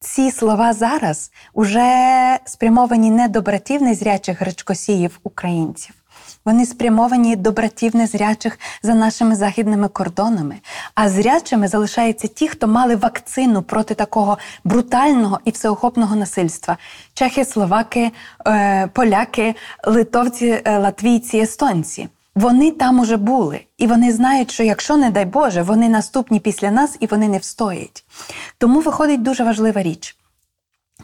[0.00, 6.01] Ці слова зараз уже спрямовані не до братів незрячих гречкосіїв українців.
[6.44, 10.56] Вони спрямовані до братів незрячих за нашими західними кордонами.
[10.94, 16.76] А зрячими залишаються ті, хто мали вакцину проти такого брутального і всеохопного насильства:
[17.14, 18.10] чехи, словаки,
[18.46, 19.54] е, поляки,
[19.86, 22.08] литовці, е, латвійці, естонці.
[22.34, 26.70] Вони там уже були, і вони знають, що якщо, не дай Боже, вони наступні після
[26.70, 28.04] нас і вони не встоять.
[28.58, 30.16] Тому виходить дуже важлива річ.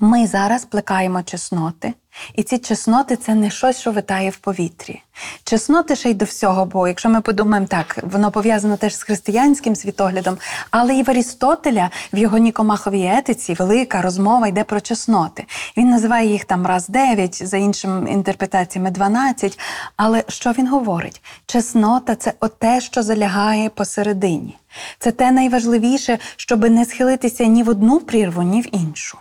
[0.01, 1.95] Ми зараз плекаємо чесноти,
[2.35, 5.03] і ці чесноти це не щось, що витає в повітрі.
[5.45, 9.77] Чесноти ще й до всього, бо якщо ми подумаємо так, воно пов'язано теж з християнським
[9.77, 10.39] світоглядом,
[10.71, 15.47] але і в Арістотеля в його Нікомаховій етиці велика розмова йде про чесноти.
[15.77, 19.59] Він називає їх там раз дев'ять, за іншими інтерпретаціями 12.
[19.97, 21.23] Але що він говорить?
[21.47, 24.57] Чеснота це оте, що залягає посередині.
[24.99, 29.19] Це те найважливіше, щоб не схилитися ні в одну прірву, ні в іншу.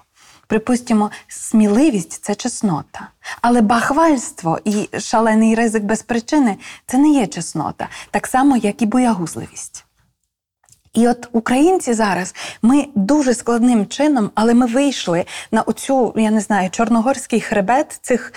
[0.48, 3.10] Припустимо, сміливість це чеснота.
[3.42, 8.86] Але бахвальство і шалений ризик без причини це не є чеснота, так само, як і
[8.86, 9.86] боягузливість.
[10.94, 16.42] І от українці зараз ми дуже складним чином, але ми вийшли на оцю, я не
[16.42, 18.34] знаю, чорногорський хребет цих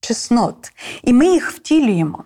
[0.00, 2.24] чеснот, і ми їх втілюємо.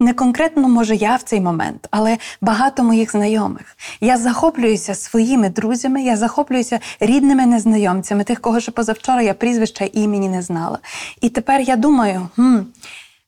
[0.00, 3.76] Не конкретно, може, я в цей момент, але багато моїх знайомих.
[4.00, 10.28] Я захоплююся своїми друзями, я захоплююся рідними незнайомцями, тих, кого ще позавчора я прізвища імені
[10.28, 10.78] не знала.
[11.20, 12.58] І тепер я думаю, хм,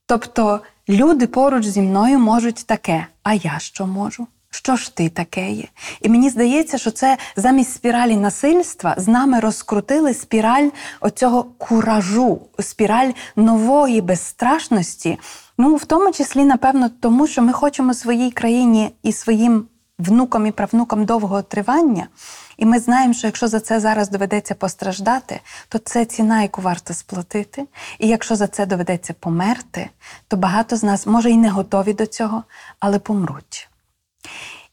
[0.07, 4.27] тобто люди поруч зі мною можуть таке, а я що можу?
[4.51, 5.65] Що ж ти таке є?
[6.01, 10.69] І мені здається, що це замість спіралі насильства з нами розкрутили спіраль
[11.01, 15.19] оцього куражу, спіраль нової безстрашності.
[15.59, 20.53] Ну, в тому числі, напевно, тому що ми хочемо своїй країні і своїм внукам і
[20.53, 22.09] правнукам довгого тривання.
[22.57, 26.95] І ми знаємо, що якщо за це зараз доведеться постраждати, то це ціна, яку варто
[26.95, 27.67] сплатити.
[27.99, 29.91] І якщо за це доведеться померти,
[30.29, 32.45] то багато з нас може і не готові до цього,
[32.81, 33.69] але помруть.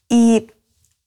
[0.08, 0.42] І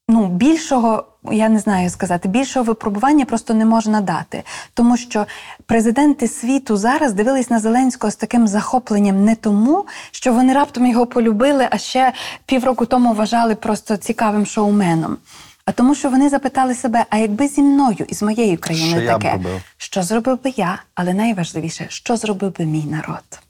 [0.08, 4.44] ну, більшого, я не знаю сказати, більшого випробування просто не можна дати.
[4.74, 5.26] Тому що
[5.66, 11.06] президенти світу зараз дивились на Зеленського з таким захопленням не тому, що вони раптом його
[11.06, 12.14] полюбили, а ще
[12.46, 15.18] півроку тому вважали просто цікавим шоуменом.
[15.66, 19.02] А тому, що вони запитали себе: а якби зі мною і з моєю країною Що
[19.02, 23.49] я б таке, що зробив би я, але найважливіше, що зробив би мій народ.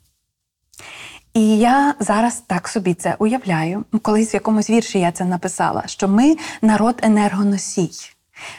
[1.40, 3.86] І я зараз так собі це уявляю.
[4.02, 7.92] Колись в якомусь вірші я це написала: що ми народ енергоносій.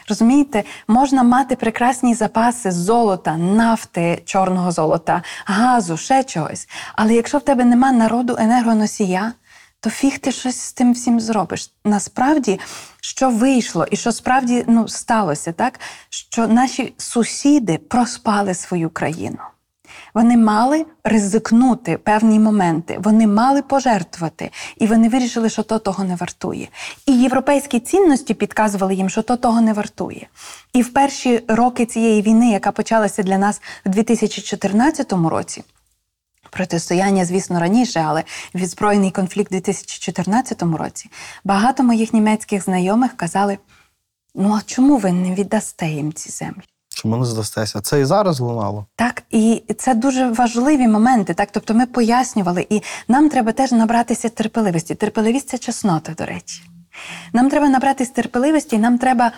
[0.09, 6.69] Розумієте, можна мати прекрасні запаси золота, нафти, чорного золота, газу, ще чогось.
[6.95, 9.33] Але якщо в тебе нема народу енергоносія,
[9.79, 11.71] то фіг ти щось з тим всім зробиш.
[11.85, 12.59] Насправді,
[13.01, 15.79] що вийшло і що справді ну, сталося, так?
[16.09, 19.39] що наші сусіди проспали свою країну.
[20.13, 26.15] Вони мали ризикнути певні моменти, вони мали пожертвувати, і вони вирішили, що то того не
[26.15, 26.67] вартує.
[27.05, 30.27] І європейські цінності підказували їм, що то того не вартує.
[30.73, 35.63] І в перші роки цієї війни, яка почалася для нас в 2014 році.
[36.49, 38.23] Протистояння, звісно, раніше, але
[38.55, 41.09] відзброєний конфлікт у 2014 році.
[41.43, 43.57] Багато моїх німецьких знайомих казали:
[44.35, 46.70] ну а чому ви не віддасте їм ці землі?
[47.01, 47.81] Чому не здастеся?
[47.81, 48.85] Це і зараз лунало.
[48.95, 51.33] Так, і це дуже важливі моменти.
[51.33, 54.95] Так, тобто ми пояснювали, і нам треба теж набратися терпеливості.
[54.95, 56.63] Терпеливість це чеснота, до речі.
[57.33, 59.31] Нам треба набратися терпеливості, нам треба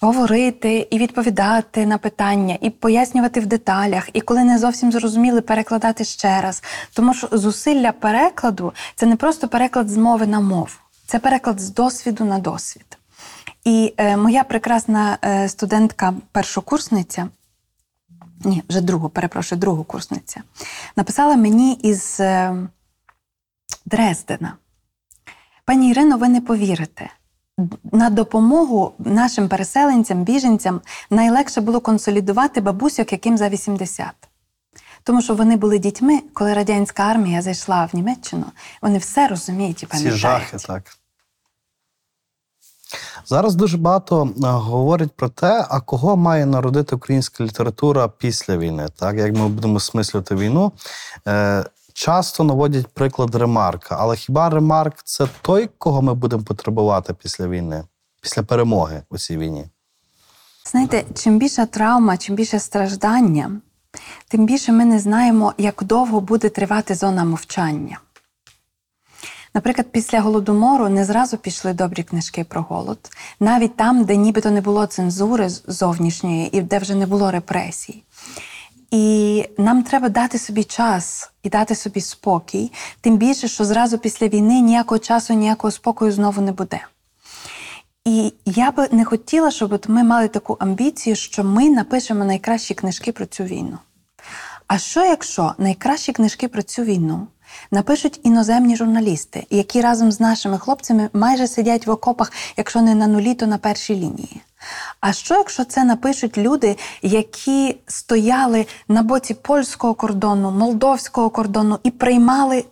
[0.00, 6.04] говорити і відповідати на питання, і пояснювати в деталях, і коли не зовсім зрозуміли, перекладати
[6.04, 6.62] ще раз.
[6.92, 10.68] Тому що зусилля перекладу це не просто переклад з мови на мову,
[11.06, 12.99] це переклад з досвіду на досвід.
[13.64, 17.28] І е, моя прекрасна е, студентка, першокурсниця,
[18.44, 20.42] ні, вже другу, перепрошую, другу курсниця,
[20.96, 22.56] написала мені із е,
[23.86, 24.56] Дрездена.
[25.64, 27.10] Пані Ірино, ви не повірите.
[27.92, 30.80] На допомогу нашим переселенцям, біженцям
[31.10, 34.06] найлегше було консолідувати бабусьок, яким за 80.
[35.02, 38.44] Тому що вони були дітьми, коли радянська армія зайшла в Німеччину,
[38.82, 40.18] вони все розуміють і пам'ятають.
[40.18, 40.99] жахи, так.
[43.26, 48.88] Зараз дуже багато е, говорять про те, а кого має народити українська література після війни.
[48.96, 50.72] Так, як ми будемо осмислювати війну,
[51.28, 53.96] е, часто наводять приклад Ремарка.
[54.00, 57.84] Але хіба Ремарк це той, кого ми будемо потребувати після війни,
[58.22, 59.66] після перемоги у цій війні?
[60.66, 63.60] Знаєте, чим більша травма, чим більше страждання,
[64.28, 67.98] тим більше ми не знаємо, як довго буде тривати зона мовчання.
[69.54, 72.98] Наприклад, після голодомору не зразу пішли добрі книжки про голод,
[73.40, 78.02] навіть там, де нібито не було цензури зовнішньої і де вже не було репресій.
[78.90, 84.28] І нам треба дати собі час і дати собі спокій, тим більше, що зразу після
[84.28, 86.80] війни ніякого часу, ніякого спокою знову не буде.
[88.04, 93.12] І я би не хотіла, щоб ми мали таку амбіцію, що ми напишемо найкращі книжки
[93.12, 93.78] про цю війну.
[94.66, 97.26] А що якщо найкращі книжки про цю війну
[97.70, 103.06] напишуть іноземні журналісти, які разом з нашими хлопцями майже сидять в окопах, якщо не на
[103.06, 104.40] нулі, то на першій лінії?
[105.00, 111.90] А що, якщо це напишуть люди, які стояли на боці польського кордону, молдовського кордону і
[111.90, 112.64] приймали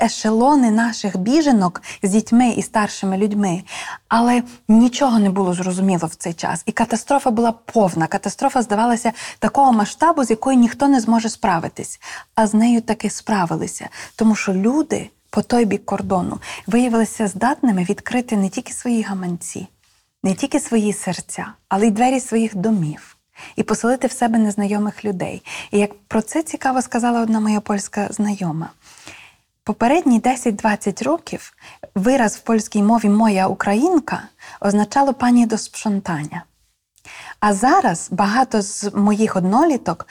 [0.00, 3.62] ешелони наших біженок з дітьми і старшими людьми,
[4.08, 6.62] але нічого не було зрозуміло в цей час.
[6.66, 8.06] І катастрофа була повна.
[8.06, 12.00] Катастрофа здавалася такого масштабу, з якою ніхто не зможе справитись.
[12.34, 18.36] А з нею таки справилися, тому що люди по той бік кордону виявилися здатними відкрити
[18.36, 19.68] не тільки свої гаманці,
[20.22, 23.16] не тільки свої серця, але й двері своїх домів.
[23.56, 25.42] І поселити в себе незнайомих людей.
[25.70, 28.70] І як про це цікаво сказала одна моя польська знайома.
[29.64, 31.52] Попередні 10-20 років
[31.94, 34.22] вираз в польській мові Моя українка
[34.60, 36.40] означало пані до спрzątania.
[37.40, 40.06] А зараз багато з моїх одноліток,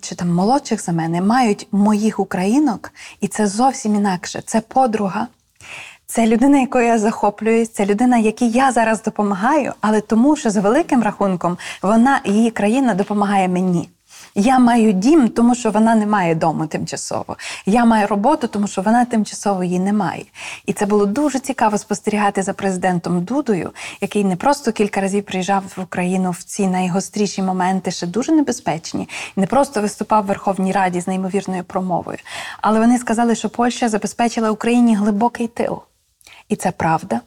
[0.00, 4.42] чи там молодших за мене, мають моїх українок, і це зовсім інакше.
[4.46, 5.26] Це подруга,
[6.06, 10.60] це людина, якою я захоплююсь, це людина, якій я зараз допомагаю, але тому, що за
[10.60, 13.88] великим рахунком вона, її країна допомагає мені.
[14.40, 17.36] Я маю дім, тому що вона не має дому тимчасово.
[17.66, 20.24] Я маю роботу, тому що вона тимчасово її не має.
[20.66, 23.70] І це було дуже цікаво спостерігати за президентом Дудою,
[24.00, 29.08] який не просто кілька разів приїжджав в Україну в ці найгостріші моменти, ще дуже небезпечні,
[29.36, 32.18] не просто виступав в Верховній Раді з неймовірною промовою.
[32.60, 35.78] Але вони сказали, що Польща забезпечила Україні глибокий тил.
[36.48, 37.20] І це правда.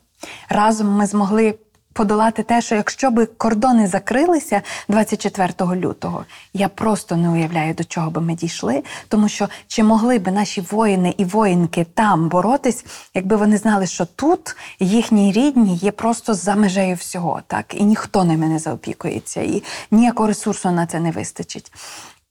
[0.50, 1.56] Разом ми змогли
[1.94, 8.12] подолати те, що якщо би кордони закрилися 24 лютого, я просто не уявляю, до чого
[8.12, 13.36] би ми дійшли, тому що чи могли би наші воїни і воїнки там боротись, якби
[13.36, 18.48] вони знали, що тут їхні рідні є просто за межею всього, так і ніхто ними
[18.48, 21.72] не заопікується, і ніякого ресурсу на це не вистачить.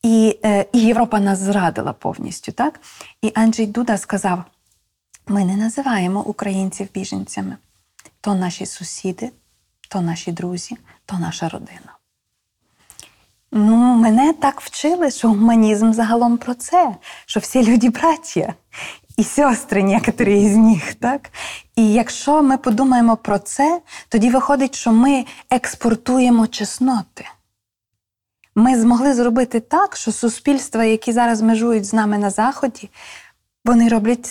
[0.03, 2.81] І, е, і Європа нас зрадила повністю, так?
[3.23, 4.45] І Анджей Дуда сказав:
[5.27, 7.57] ми не називаємо українців біженцями.
[8.21, 9.31] То наші сусіди,
[9.91, 10.77] то наші друзі,
[11.07, 11.97] то наша родина.
[13.53, 18.55] Ну, мене так вчили, що гуманізм загалом про це, що всі люди браття
[19.17, 20.95] і сестри, некоторі з них.
[20.95, 21.31] Так?
[21.77, 27.25] І якщо ми подумаємо про це, тоді виходить, що ми експортуємо чесноти.
[28.55, 32.91] Ми змогли зробити так, що суспільства, які зараз межують з нами на Заході,
[33.65, 34.29] вони роблять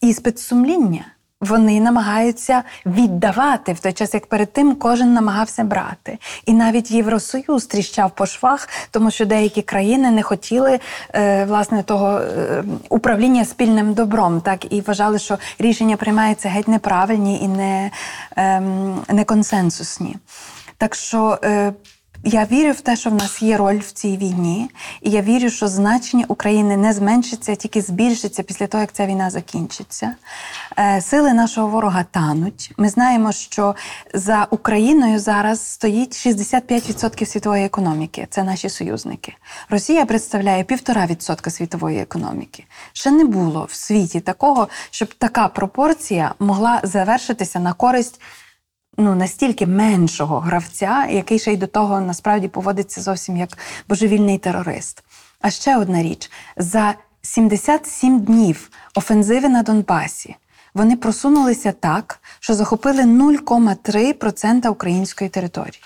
[0.00, 1.04] іспит сумління.
[1.42, 6.18] Вони намагаються віддавати в той час, як перед тим кожен намагався брати.
[6.46, 10.80] І навіть Євросоюз тріщав по швах, тому що деякі країни не хотіли
[11.14, 17.42] е, власне того е, управління спільним добром, так і вважали, що рішення приймаються геть неправильні
[17.42, 17.90] і не,
[18.36, 20.16] ем, не консенсусні.
[20.76, 21.72] Так що е,
[22.24, 24.70] я вірю в те, що в нас є роль в цій війні,
[25.00, 29.06] і я вірю, що значення України не зменшиться, а тільки збільшиться після того, як ця
[29.06, 30.14] війна закінчиться.
[30.78, 32.72] Е, Сили нашого ворога тануть.
[32.76, 33.74] Ми знаємо, що
[34.14, 38.26] за Україною зараз стоїть 65% світової економіки.
[38.30, 39.34] Це наші союзники.
[39.70, 42.64] Росія представляє 1,5% світової економіки.
[42.92, 48.20] Ще не було в світі такого, щоб така пропорція могла завершитися на користь
[48.98, 55.04] ну, настільки меншого гравця, який ще й до того насправді поводиться зовсім як божевільний терорист.
[55.40, 60.36] А ще одна річ: за 77 днів офензиви на Донбасі
[60.74, 65.82] вони просунулися так, що захопили 0,3% української території.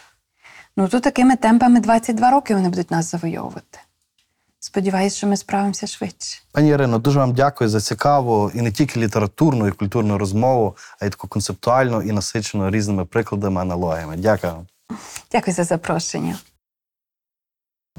[0.76, 3.78] Ну то такими темпами 22 роки вони будуть нас завойовувати.
[4.66, 6.40] Сподіваюсь, що ми справимося швидше.
[6.52, 11.06] Пані Ірино, дуже вам дякую за цікаву і не тільки літературну і культурну розмову, а
[11.06, 14.16] й таку концептуальну і насичену різними прикладами, аналогіями.
[14.16, 14.66] Дякую.
[15.32, 16.38] Дякую за запрошення.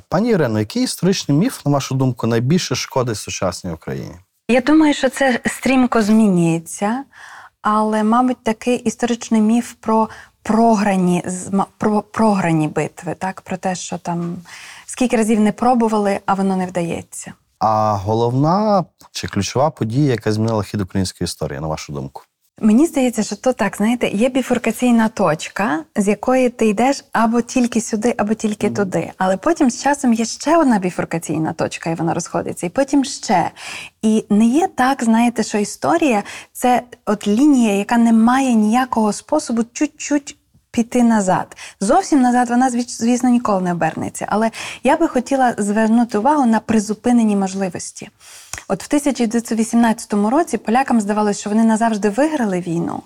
[0.09, 4.15] Пані Ірино, який історичний міф, на вашу думку, найбільше шкодить сучасній Україні?
[4.49, 7.03] Я думаю, що це стрімко змінюється,
[7.61, 10.09] але, мабуть, такий історичний міф про
[10.43, 11.23] програні,
[11.77, 13.41] про програні битви, так?
[13.41, 14.37] про те, що там
[14.87, 17.33] скільки разів не пробували, а воно не вдається.
[17.59, 22.23] А головна чи ключова подія, яка змінила хід української історії, на вашу думку?
[22.61, 27.81] Мені здається, що то так, знаєте, є біфуркаційна точка, з якої ти йдеш або тільки
[27.81, 29.11] сюди, або тільки туди.
[29.17, 33.51] Але потім з часом є ще одна біфуркаційна точка, і вона розходиться, і потім ще.
[34.01, 36.23] І не є так, знаєте, що історія
[36.53, 40.37] це от лінія, яка не має ніякого способу чуть-чуть.
[40.77, 41.57] Піти назад.
[41.79, 44.25] Зовсім назад вона, звісно, ніколи не обернеться.
[44.29, 44.51] Але
[44.83, 48.09] я би хотіла звернути увагу на призупинені можливості.
[48.67, 53.01] От в 1918 році полякам здавалося, що вони назавжди виграли війну,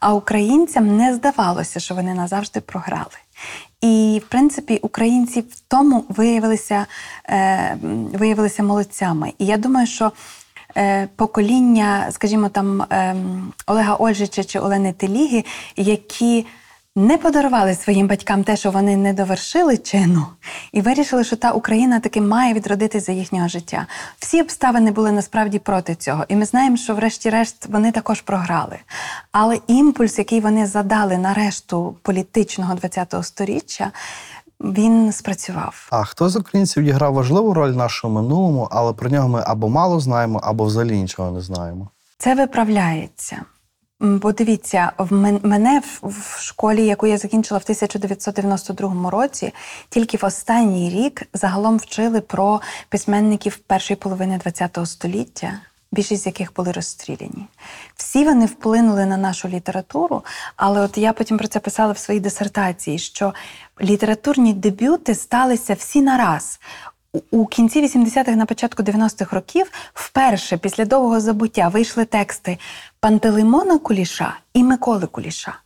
[0.00, 3.16] а українцям не здавалося, що вони назавжди програли.
[3.80, 6.86] І, в принципі, українці в тому виявилися,
[7.28, 7.76] е,
[8.12, 9.32] виявилися молодцями.
[9.38, 10.12] І я думаю, що
[10.76, 15.44] е, покоління, скажімо, там ем, Олега Ольжича чи Олени Теліги,
[15.76, 16.46] які
[16.96, 20.26] не подарували своїм батькам те, що вони не довершили чину,
[20.72, 23.86] і вирішили, що та Україна таки має відродити за їхнього життя.
[24.18, 26.24] Всі обставини були насправді проти цього.
[26.28, 28.78] І ми знаємо, що, врешті-решт, вони також програли.
[29.32, 33.92] Але імпульс, який вони задали на решту політичного ХХ століття,
[34.60, 35.88] він спрацював.
[35.90, 39.68] А хто з українців відіграв важливу роль в нашому минулому, але про нього ми або
[39.68, 41.88] мало знаємо, або взагалі нічого не знаємо?
[42.18, 43.36] Це виправляється.
[44.00, 45.12] Бо дивіться, в
[45.46, 49.52] мене в школі, яку я закінчила в 1992 році,
[49.88, 55.60] тільки в останній рік загалом вчили про письменників першої половини ХХ століття,
[55.92, 57.46] більшість з яких були розстріляні.
[57.94, 60.24] Всі вони вплинули на нашу літературу,
[60.56, 63.34] але от я потім про це писала в своїй дисертації, що
[63.80, 66.60] літературні дебюти сталися всі нараз.
[67.30, 72.58] У- кінці 80-х, на початку 90-х років, вперше після довгого забуття вийшли тексти
[73.00, 75.58] Пантелеймона Куліша і Миколи Куліша.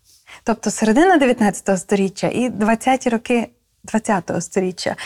[0.45, 3.49] Тобто середина 19 століття і 20-ті роки
[3.85, 4.97] 20-го століття.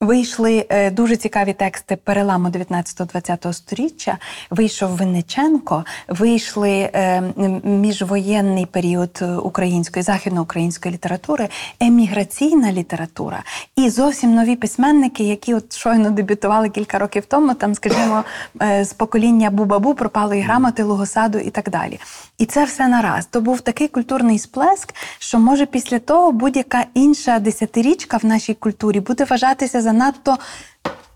[0.00, 4.18] Вийшли е, дуже цікаві тексти переламу 19-20 сторіччя.
[4.50, 7.22] Вийшов Винниченко, вийшли е,
[7.64, 11.48] міжвоєнний період української західноукраїнської літератури,
[11.80, 13.42] еміграційна література
[13.76, 17.54] і зовсім нові письменники, які от щойно дебютували кілька років тому.
[17.54, 18.24] Там, скажімо,
[18.62, 22.00] е, з покоління Бубабу пропали і грамоти Лугосаду і так далі.
[22.38, 23.26] І це все нараз.
[23.26, 29.00] То був такий культурний сплеск, що може після того будь-яка інша десятирічка в нашій культурі
[29.00, 30.38] буде вважатися занадто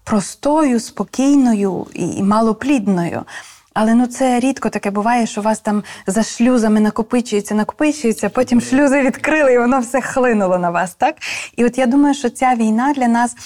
[0.05, 3.23] простою, спокійною і малоплідною.
[3.75, 8.61] Але ну це рідко таке буває, що у вас там за шлюзами накопичується, накопичується, потім
[8.61, 10.95] шлюзи відкрили, і воно все хлинуло на вас.
[10.95, 11.15] Так?
[11.57, 13.37] І от я думаю, що ця війна для нас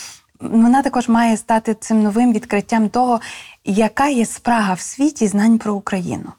[0.41, 3.21] вона також має стати цим новим відкриттям того,
[3.65, 6.33] яка є спрага в світі знань про Україну.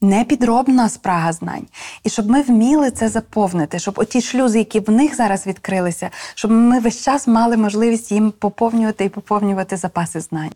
[0.00, 1.66] Не підробна спрага знань.
[2.04, 6.50] І щоб ми вміли це заповнити, щоб оті шлюзи, які в них зараз відкрилися, щоб
[6.50, 10.52] ми весь час мали можливість їм поповнювати і поповнювати запаси знань.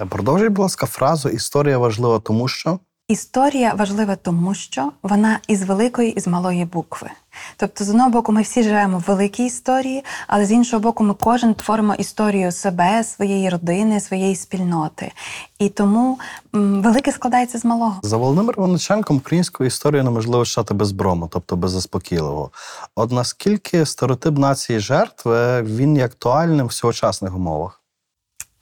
[0.00, 2.78] Е, Продовжуй, будь ласка, фразу Історія важлива, тому що.
[3.10, 7.10] Історія важлива тому, що вона із великої і з малої букви.
[7.56, 11.14] Тобто, з одного боку, ми всі живемо в великій історії, але з іншого боку, ми
[11.14, 15.12] кожен творимо історію себе, своєї родини, своєї спільноти.
[15.58, 16.18] І тому
[16.52, 18.00] велике складається з малого.
[18.02, 22.50] За Володимиром Винниченком українською історією неможливо читати без брому, тобто без заспокійливого.
[22.96, 27.79] От наскільки стереотип нації жертви він є актуальним в сьогочасних умовах?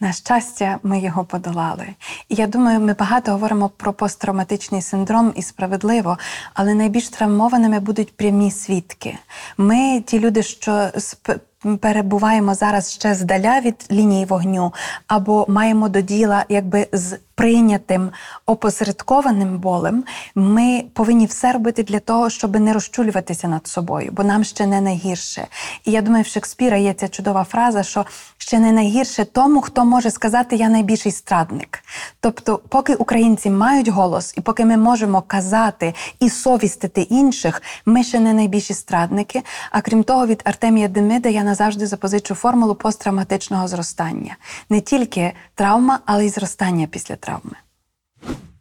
[0.01, 1.87] На щастя, ми його подолали.
[2.29, 6.19] І я думаю, ми багато говоримо про посттравматичний синдром і справедливо,
[6.55, 9.19] але найбільш травмованими будуть прямі свідки.
[9.57, 10.91] Ми, ті люди, що
[11.81, 14.73] перебуваємо зараз ще здаля від лінії вогню,
[15.07, 18.11] або маємо до діла якби з прийнятим
[18.47, 20.05] опосередкованим болем,
[20.35, 24.81] ми повинні все робити для того, щоб не розчулюватися над собою, бо нам ще не
[24.81, 25.47] найгірше.
[25.85, 28.07] І я думаю, в Шекспіра є ця чудова фраза, що
[28.39, 31.85] ще не найгірше тому, хто може сказати Я найбільший страдник.
[32.21, 38.21] Тобто, поки українці мають голос, і поки ми можемо казати і совістити інших, ми ще
[38.21, 39.43] не найбільші страдники.
[39.71, 44.37] А крім того, від Артемія Демида я назавжди запозичу формулу посттравматичного зростання.
[44.71, 47.57] Не тільки травма, але й зростання після травми.